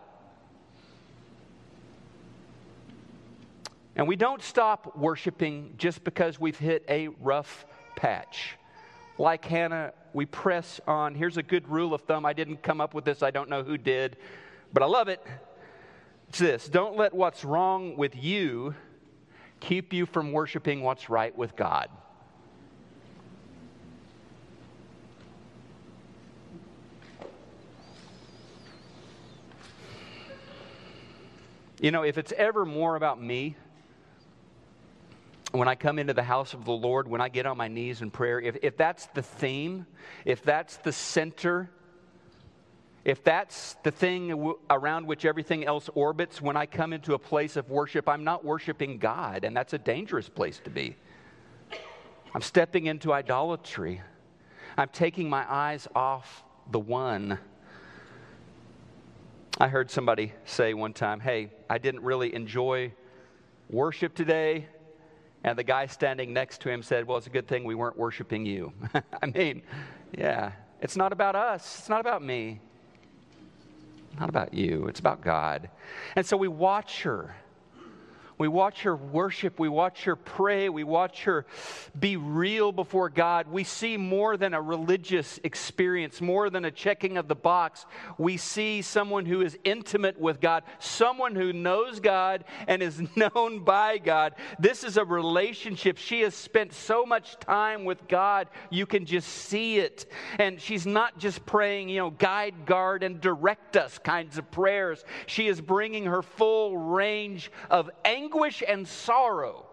[3.94, 8.56] And we don't stop worshiping just because we've hit a rough patch.
[9.18, 11.14] Like Hannah, we press on.
[11.14, 12.26] Here's a good rule of thumb.
[12.26, 14.16] I didn't come up with this, I don't know who did,
[14.72, 15.24] but I love it.
[16.28, 18.74] It's this don't let what's wrong with you
[19.60, 21.88] keep you from worshiping what's right with God.
[31.80, 33.56] You know, if it's ever more about me,
[35.52, 38.00] when I come into the house of the Lord, when I get on my knees
[38.00, 39.86] in prayer, if, if that's the theme,
[40.24, 41.70] if that's the center,
[43.04, 47.18] if that's the thing w- around which everything else orbits, when I come into a
[47.18, 50.96] place of worship, I'm not worshiping God, and that's a dangerous place to be.
[52.34, 54.00] I'm stepping into idolatry.
[54.78, 57.38] I'm taking my eyes off the one.
[59.58, 62.94] I heard somebody say one time, Hey, I didn't really enjoy
[63.68, 64.66] worship today.
[65.44, 67.96] And the guy standing next to him said, Well, it's a good thing we weren't
[67.96, 68.72] worshiping you.
[69.22, 69.62] I mean,
[70.16, 72.60] yeah, it's not about us, it's not about me,
[74.18, 75.68] not about you, it's about God.
[76.16, 77.34] And so we watch her.
[78.42, 79.60] We watch her worship.
[79.60, 80.68] We watch her pray.
[80.68, 81.46] We watch her
[81.96, 83.46] be real before God.
[83.46, 87.86] We see more than a religious experience, more than a checking of the box.
[88.18, 93.62] We see someone who is intimate with God, someone who knows God and is known
[93.62, 94.34] by God.
[94.58, 95.96] This is a relationship.
[95.96, 100.06] She has spent so much time with God, you can just see it.
[100.40, 105.04] And she's not just praying, you know, guide, guard, and direct us kinds of prayers.
[105.26, 109.64] She is bringing her full range of anger anguish and sorrow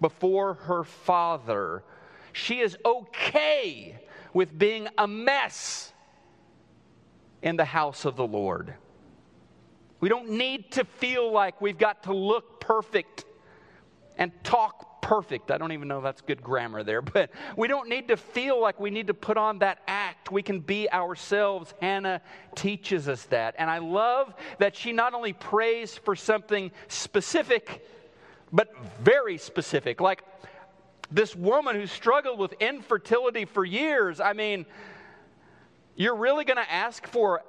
[0.00, 1.82] before her father.
[2.32, 3.98] She is okay
[4.32, 5.92] with being a mess
[7.42, 8.74] in the house of the Lord.
[10.00, 13.24] We don't need to feel like we've got to look perfect
[14.16, 15.50] and talk perfect.
[15.50, 18.60] I don't even know if that's good grammar there, but we don't need to feel
[18.60, 20.30] like we need to put on that act.
[20.30, 21.72] We can be ourselves.
[21.80, 22.20] Hannah
[22.54, 23.54] teaches us that.
[23.58, 27.86] And I love that she not only prays for something specific,
[28.52, 28.68] but
[29.00, 29.98] very specific.
[30.02, 30.22] Like
[31.10, 34.20] this woman who struggled with infertility for years.
[34.20, 34.66] I mean,
[35.96, 37.40] you're really going to ask for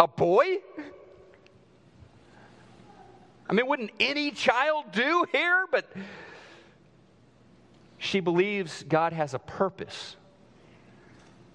[0.00, 0.56] a boy?
[3.48, 5.66] I mean, wouldn't any child do here?
[5.70, 5.88] But
[8.02, 10.16] she believes God has a purpose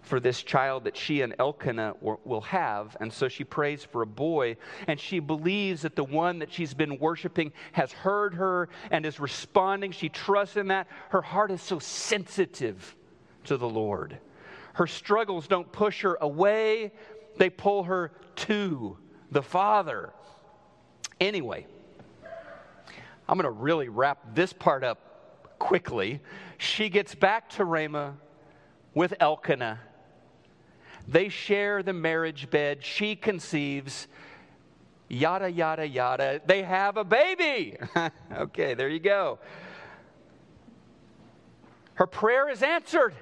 [0.01, 2.95] for this child that she and Elkanah will have.
[3.01, 4.55] And so she prays for a boy.
[4.87, 9.19] And she believes that the one that she's been worshiping has heard her and is
[9.19, 9.91] responding.
[9.91, 10.87] She trusts in that.
[11.09, 12.95] Her heart is so sensitive
[13.43, 14.17] to the Lord.
[14.75, 16.93] Her struggles don't push her away,
[17.35, 18.97] they pull her to
[19.31, 20.13] the Father.
[21.19, 21.67] Anyway,
[23.27, 25.06] I'm going to really wrap this part up
[25.59, 26.21] quickly.
[26.57, 28.15] She gets back to Ramah
[28.93, 29.79] with Elkanah.
[31.07, 32.83] They share the marriage bed.
[32.83, 34.07] She conceives.
[35.07, 36.41] Yada, yada, yada.
[36.45, 37.77] They have a baby.
[38.37, 39.39] okay, there you go.
[41.93, 43.15] Her prayer is answered.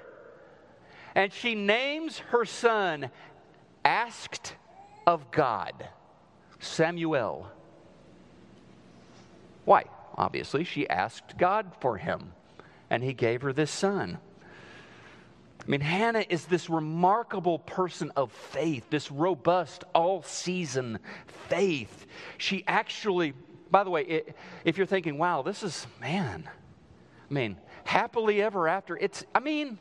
[1.14, 3.10] And she names her son,
[3.84, 4.54] asked
[5.06, 5.88] of God,
[6.58, 7.48] Samuel.
[9.64, 9.84] Why?
[10.16, 12.32] Obviously, she asked God for him,
[12.88, 14.18] and he gave her this son.
[15.60, 21.00] I mean, Hannah is this remarkable person of faith, this robust, all season
[21.48, 22.06] faith.
[22.38, 23.34] She actually,
[23.70, 24.22] by the way,
[24.64, 26.48] if you're thinking, wow, this is, man,
[27.28, 29.78] I mean, happily ever after, it's, I mean,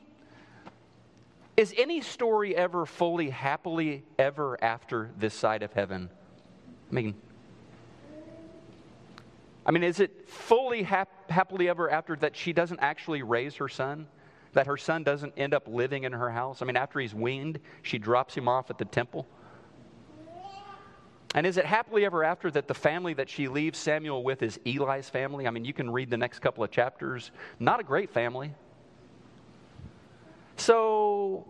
[1.56, 6.10] is any story ever fully happily ever after this side of heaven?
[6.90, 7.16] I mean,
[9.66, 13.68] I mean, is it fully hap- happily ever after that she doesn't actually raise her
[13.68, 14.08] son?
[14.54, 16.62] That her son doesn't end up living in her house?
[16.62, 19.28] I mean, after he's weaned, she drops him off at the temple?
[21.34, 24.58] And is it happily ever after that the family that she leaves Samuel with is
[24.66, 25.48] Eli's family?
[25.48, 27.32] I mean, you can read the next couple of chapters.
[27.60, 28.54] Not a great family.
[30.56, 31.46] So,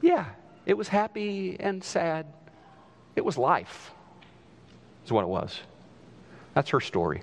[0.00, 0.26] yeah,
[0.64, 2.32] it was happy and sad.
[3.14, 3.92] It was life
[5.08, 5.58] is what it was.
[6.52, 7.22] That's her story.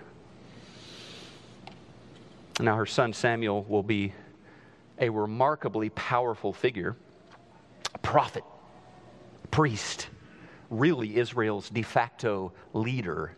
[2.59, 4.13] Now, her son Samuel will be
[4.97, 6.95] a remarkably powerful figure,
[7.93, 8.43] a prophet,
[9.43, 10.07] a priest,
[10.71, 13.35] really Israel's de facto leader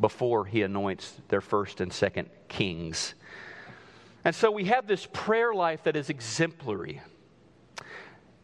[0.00, 3.14] before he anoints their first and second kings.
[4.24, 7.00] And so we have this prayer life that is exemplary.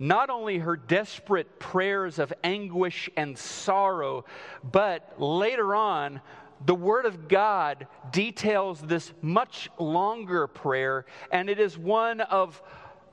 [0.00, 4.24] Not only her desperate prayers of anguish and sorrow,
[4.72, 6.20] but later on,
[6.66, 12.62] the Word of God details this much longer prayer, and it is one of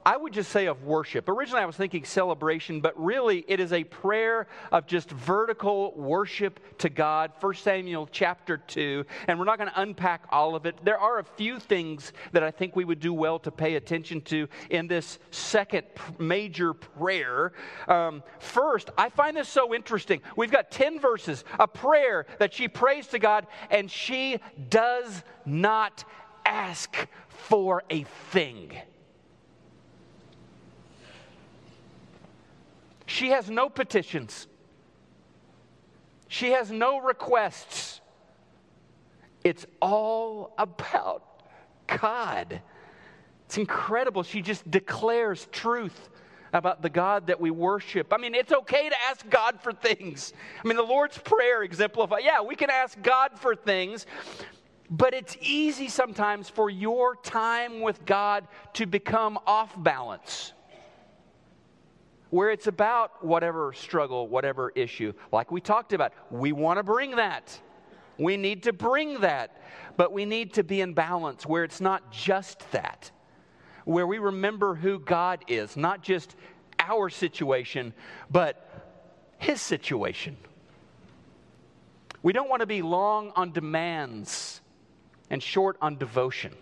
[0.07, 1.27] I would just say of worship.
[1.27, 6.61] Originally, I was thinking celebration, but really it is a prayer of just vertical worship
[6.77, 7.33] to God.
[7.41, 9.05] 1 Samuel chapter 2.
[9.27, 10.77] And we're not going to unpack all of it.
[10.81, 14.21] There are a few things that I think we would do well to pay attention
[14.21, 15.83] to in this second
[16.17, 17.51] major prayer.
[17.89, 20.21] Um, first, I find this so interesting.
[20.37, 24.39] We've got 10 verses, a prayer that she prays to God, and she
[24.69, 26.05] does not
[26.45, 26.95] ask
[27.27, 28.71] for a thing.
[33.07, 34.47] She has no petitions.
[36.27, 38.01] She has no requests.
[39.43, 41.23] It's all about
[41.87, 42.61] God.
[43.45, 44.23] It's incredible.
[44.23, 46.09] She just declares truth
[46.51, 48.11] about the God that we worship.
[48.11, 50.33] I mean, it's okay to ask God for things.
[50.63, 54.05] I mean, the Lord's Prayer exemplifies, yeah, we can ask God for things,
[54.89, 60.53] but it's easy sometimes for your time with God to become off balance
[62.29, 65.13] where it's about whatever struggle, whatever issue.
[65.31, 67.59] Like we talked about, we want to bring that.
[68.17, 69.61] We need to bring that.
[69.95, 73.09] But we need to be in balance where it's not just that,
[73.85, 76.35] where we remember who God is, not just
[76.79, 77.93] our situation,
[78.29, 78.69] but
[79.39, 80.37] His situation.
[82.21, 84.61] We don't want to be long on demands
[85.29, 86.53] and short on devotion.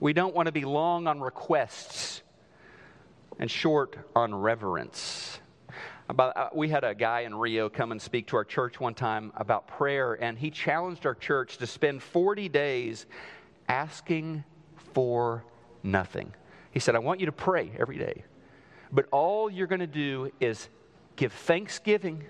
[0.00, 2.22] We don't want to be long on requests
[3.38, 5.40] and short on reverence.
[6.08, 8.94] About, uh, we had a guy in Rio come and speak to our church one
[8.94, 13.06] time about prayer, and he challenged our church to spend 40 days
[13.68, 14.44] asking
[14.92, 15.44] for
[15.82, 16.34] nothing.
[16.70, 18.24] He said, I want you to pray every day,
[18.90, 20.68] but all you're going to do is
[21.16, 22.24] give thanksgiving.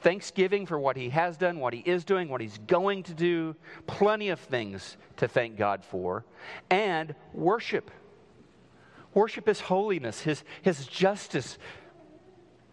[0.00, 3.56] Thanksgiving for what he has done, what he is doing, what he's going to do,
[3.86, 6.24] plenty of things to thank God for,
[6.70, 7.90] and worship.
[9.16, 11.56] Worship His holiness, His, his justice.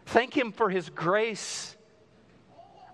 [0.08, 1.78] Thank Him for His grace.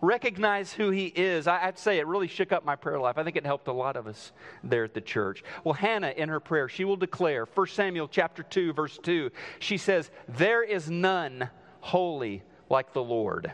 [0.01, 1.47] Recognize who He is.
[1.47, 3.17] I, I'd say it really shook up my prayer life.
[3.17, 4.33] I think it helped a lot of us
[4.63, 5.43] there at the church.
[5.63, 9.77] Well, Hannah, in her prayer, she will declare, 1 Samuel chapter 2, verse 2, she
[9.77, 13.51] says, There is none holy like the Lord.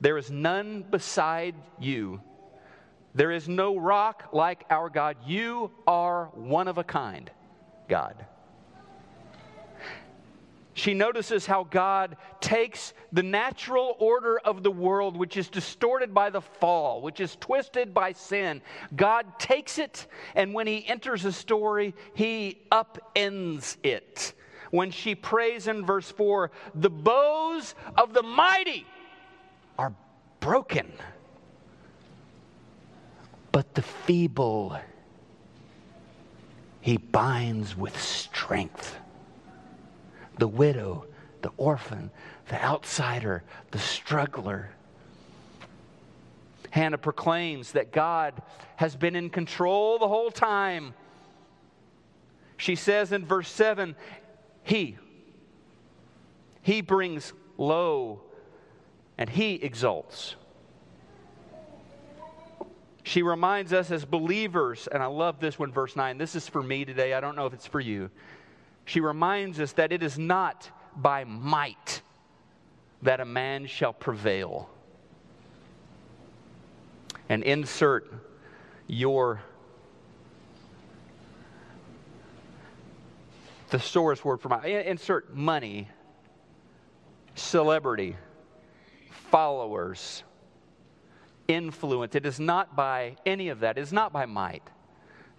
[0.00, 2.20] There is none beside you.
[3.14, 5.16] There is no rock like our God.
[5.24, 7.30] You are one of a kind,
[7.88, 8.26] God.
[10.80, 16.30] She notices how God takes the natural order of the world, which is distorted by
[16.30, 18.62] the fall, which is twisted by sin.
[18.96, 24.32] God takes it, and when He enters a story, He upends it.
[24.70, 28.86] When she prays in verse 4, the bows of the mighty
[29.78, 29.92] are
[30.40, 30.90] broken,
[33.52, 34.80] but the feeble
[36.80, 38.96] He binds with strength
[40.40, 41.04] the widow,
[41.42, 42.10] the orphan,
[42.48, 44.70] the outsider, the struggler.
[46.70, 48.42] Hannah proclaims that God
[48.76, 50.94] has been in control the whole time.
[52.56, 53.94] She says in verse 7
[54.64, 54.96] He,
[56.62, 58.22] He brings low
[59.18, 60.36] and He exalts.
[63.02, 66.16] She reminds us as believers, and I love this one, verse 9.
[66.16, 67.12] This is for me today.
[67.12, 68.10] I don't know if it's for you
[68.84, 72.02] she reminds us that it is not by might
[73.02, 74.68] that a man shall prevail.
[77.28, 78.12] And insert
[78.86, 79.40] your
[83.68, 85.88] thesaurus word for my insert money,
[87.36, 88.16] celebrity,
[89.30, 90.24] followers,
[91.46, 92.16] influence.
[92.16, 93.78] It is not by any of that.
[93.78, 94.64] It is not by might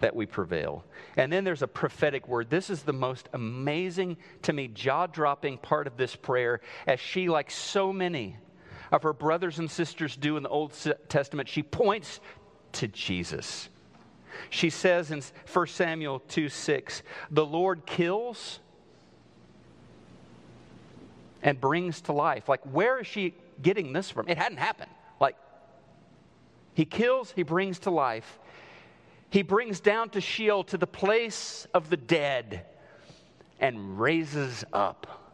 [0.02, 0.84] that we prevail.
[1.16, 2.49] And then there's a prophetic word.
[2.49, 7.30] This is the most amazing, to me, jaw dropping part of this prayer, as she,
[7.30, 8.38] like so many
[8.91, 10.74] of her brothers and sisters do in the Old
[11.08, 12.20] Testament, she points
[12.74, 13.70] to Jesus.
[14.49, 15.22] She says in
[15.52, 18.60] 1 Samuel 2 6, the Lord kills
[21.41, 22.49] and brings to life.
[22.49, 24.28] Like, where is she getting this from?
[24.30, 24.91] It hadn't happened.
[25.20, 25.36] Like,
[26.74, 28.39] he kills, he brings to life.
[29.32, 32.65] He brings down to Sheol, to the place of the dead,
[33.61, 35.32] and raises up.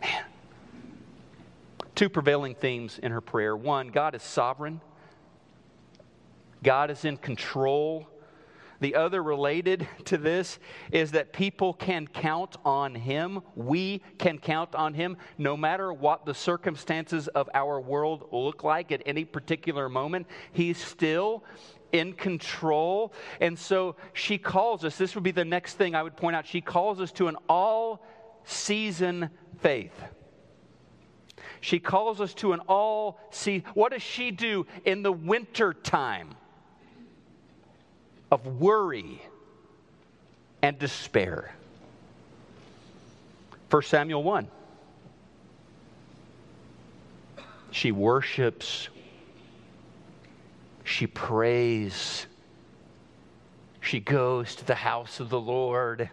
[0.00, 0.24] Man.
[1.94, 3.54] Two prevailing themes in her prayer.
[3.54, 4.80] One, God is sovereign,
[6.62, 8.08] God is in control.
[8.78, 10.58] The other related to this
[10.92, 13.40] is that people can count on Him.
[13.54, 18.92] We can count on Him no matter what the circumstances of our world look like
[18.92, 20.26] at any particular moment.
[20.52, 21.42] He's still
[21.92, 23.12] in control.
[23.40, 26.46] And so she calls us, this would be the next thing I would point out.
[26.46, 28.04] She calls us to an all
[28.44, 29.30] season
[29.60, 29.94] faith.
[31.60, 33.66] She calls us to an all season.
[33.74, 36.30] What does she do in the winter time
[38.30, 39.22] of worry
[40.62, 41.54] and despair?
[43.70, 44.48] 1 Samuel 1.
[47.72, 48.88] She worships
[50.86, 52.26] she prays.
[53.80, 56.08] She goes to the house of the Lord.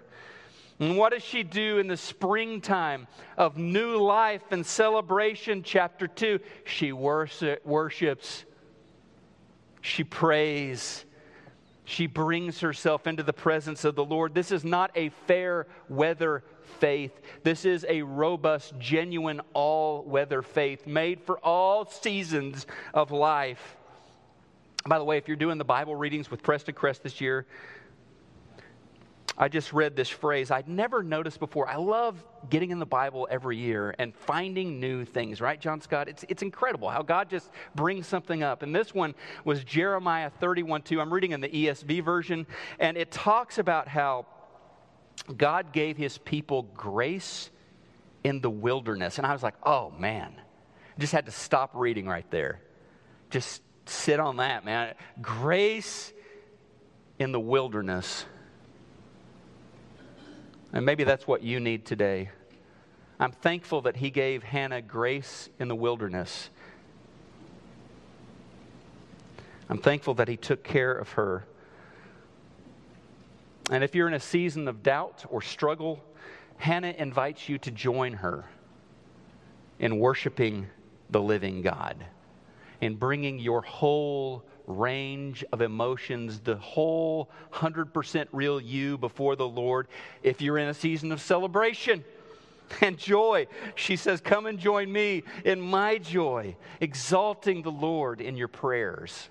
[0.80, 3.08] And what does she do in the springtime
[3.38, 5.62] of new life and celebration?
[5.62, 8.46] Chapter 2 she worships,
[9.82, 11.06] she prays,
[11.86, 14.34] she brings herself into the presence of the Lord.
[14.34, 16.44] This is not a fair weather
[16.80, 17.22] faith.
[17.44, 23.78] This is a robust, genuine, all weather faith made for all seasons of life.
[24.86, 27.46] By the way, if you're doing the Bible readings with Prestoncrest this year,
[29.38, 31.68] I just read this phrase I'd never noticed before.
[31.68, 36.08] I love getting in the Bible every year and finding new things, right, John Scott?
[36.08, 38.62] It's, it's incredible how God just brings something up.
[38.62, 41.02] And this one was Jeremiah 31 2.
[41.02, 42.46] I'm reading in the ESV version,
[42.78, 44.26] and it talks about how
[45.36, 47.50] God gave his people grace
[48.24, 49.18] in the wilderness.
[49.18, 50.36] And I was like, oh man,
[51.00, 52.62] just had to stop reading right there.
[53.30, 54.96] Just sit on that, man.
[55.22, 56.14] Grace
[57.20, 58.26] in the wilderness.
[60.72, 62.30] And maybe that's what you need today.
[63.20, 66.50] I'm thankful that he gave Hannah grace in the wilderness.
[69.70, 71.46] I'm thankful that he took care of her.
[73.72, 76.04] And if you're in a season of doubt or struggle,
[76.58, 78.46] Hannah invites you to join her
[79.80, 80.68] in worshiping
[81.10, 82.04] the living God
[82.84, 89.88] in bringing your whole range of emotions, the whole 100% real you before the Lord.
[90.22, 92.04] If you're in a season of celebration,
[92.82, 93.48] and joy.
[93.76, 99.30] She says, Come and join me in my joy, exalting the Lord in your prayers.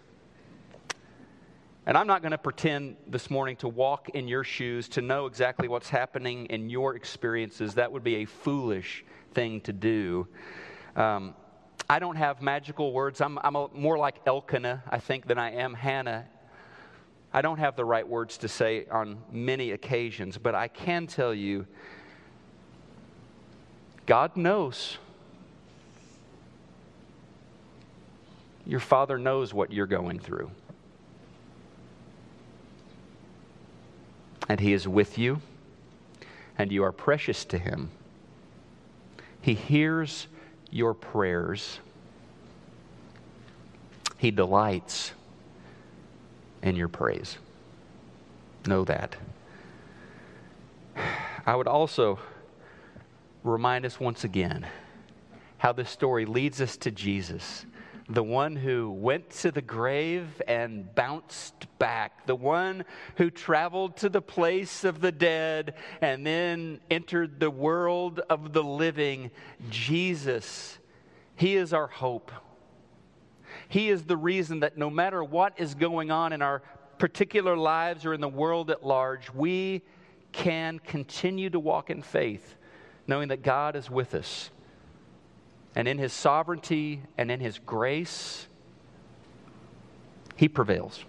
[1.84, 5.26] And I'm not going to pretend this morning to walk in your shoes, to know
[5.26, 7.74] exactly what's happening in your experiences.
[7.74, 10.28] That would be a foolish thing to do.
[10.94, 11.34] Um,
[11.92, 13.20] I don't have magical words.
[13.20, 16.24] I'm, I'm a, more like Elkanah, I think, than I am Hannah.
[17.34, 21.34] I don't have the right words to say on many occasions, but I can tell
[21.34, 21.66] you
[24.06, 24.96] God knows.
[28.64, 30.50] Your Father knows what you're going through.
[34.48, 35.42] And He is with you,
[36.56, 37.90] and you are precious to Him.
[39.42, 40.26] He hears
[40.72, 41.78] your prayers.
[44.16, 45.12] He delights
[46.62, 47.38] in your praise.
[48.66, 49.14] Know that.
[51.46, 52.18] I would also
[53.44, 54.66] remind us once again
[55.58, 57.66] how this story leads us to Jesus,
[58.14, 62.84] the one who went to the grave and bounced back, the one
[63.16, 68.62] who traveled to the place of the dead and then entered the world of the
[68.62, 69.30] living.
[69.70, 70.78] Jesus,
[71.36, 72.30] He is our hope.
[73.68, 76.62] He is the reason that no matter what is going on in our
[76.98, 79.82] particular lives or in the world at large, we
[80.32, 82.56] can continue to walk in faith,
[83.06, 84.50] knowing that God is with us.
[85.74, 88.46] And in His sovereignty and in His grace,
[90.36, 91.04] He prevails.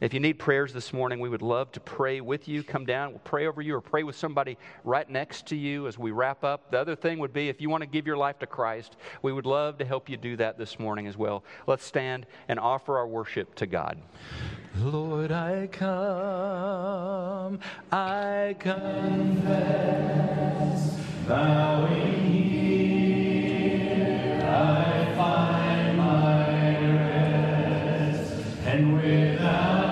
[0.00, 2.64] If you need prayers this morning, we would love to pray with you.
[2.64, 5.96] Come down, we'll pray over you or pray with somebody right next to you as
[5.96, 6.72] we wrap up.
[6.72, 9.32] The other thing would be if you want to give your life to Christ, we
[9.32, 11.44] would love to help you do that this morning as well.
[11.68, 13.98] Let's stand and offer our worship to God.
[14.78, 17.60] Lord, I come,
[17.92, 19.48] I confess,
[21.28, 23.62] bowing here,
[24.44, 28.32] I find my rest,
[28.66, 29.83] and without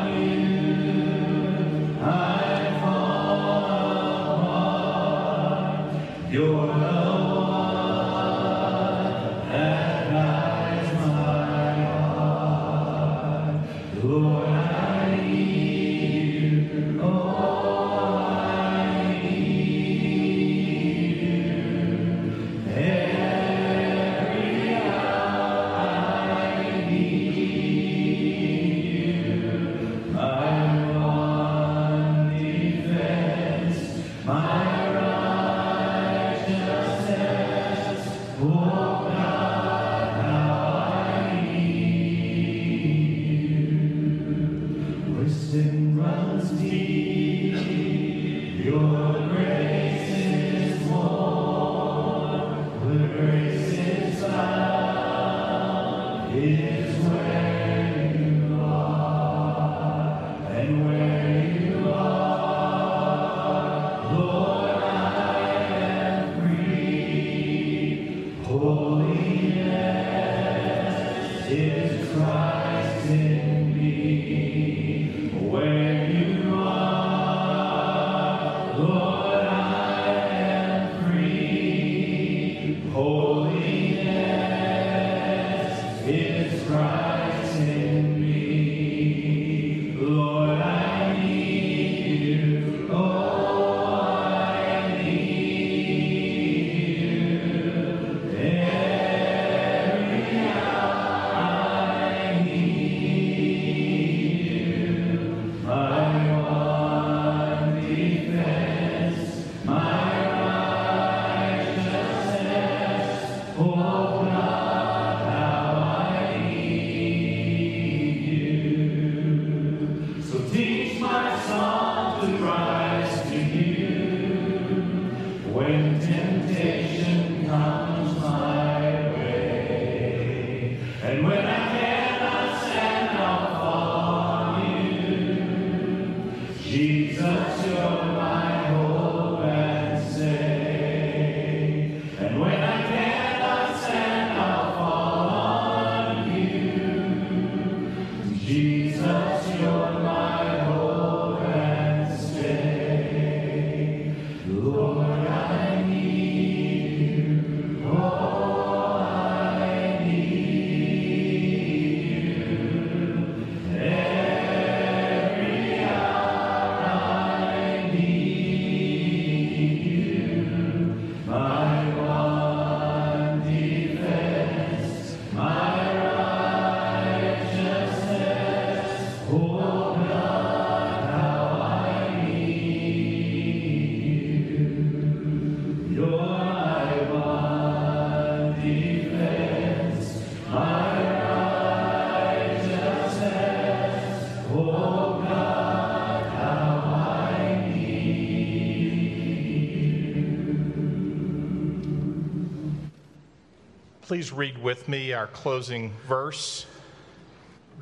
[204.12, 206.66] Please read with me our closing verse.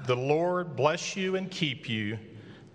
[0.06, 2.20] The Lord bless you and keep you.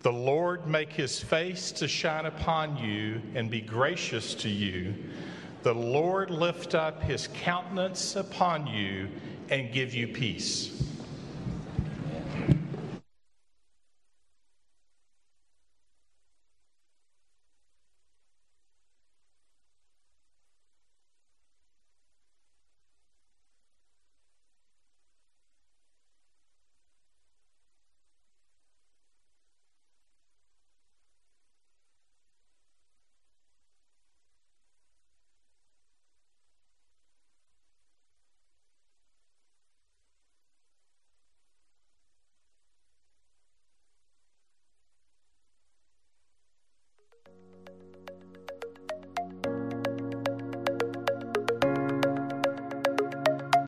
[0.02, 4.94] The Lord make his face to shine upon you and be gracious to you.
[5.64, 9.08] The Lord lift up his countenance upon you
[9.50, 10.85] and give you peace.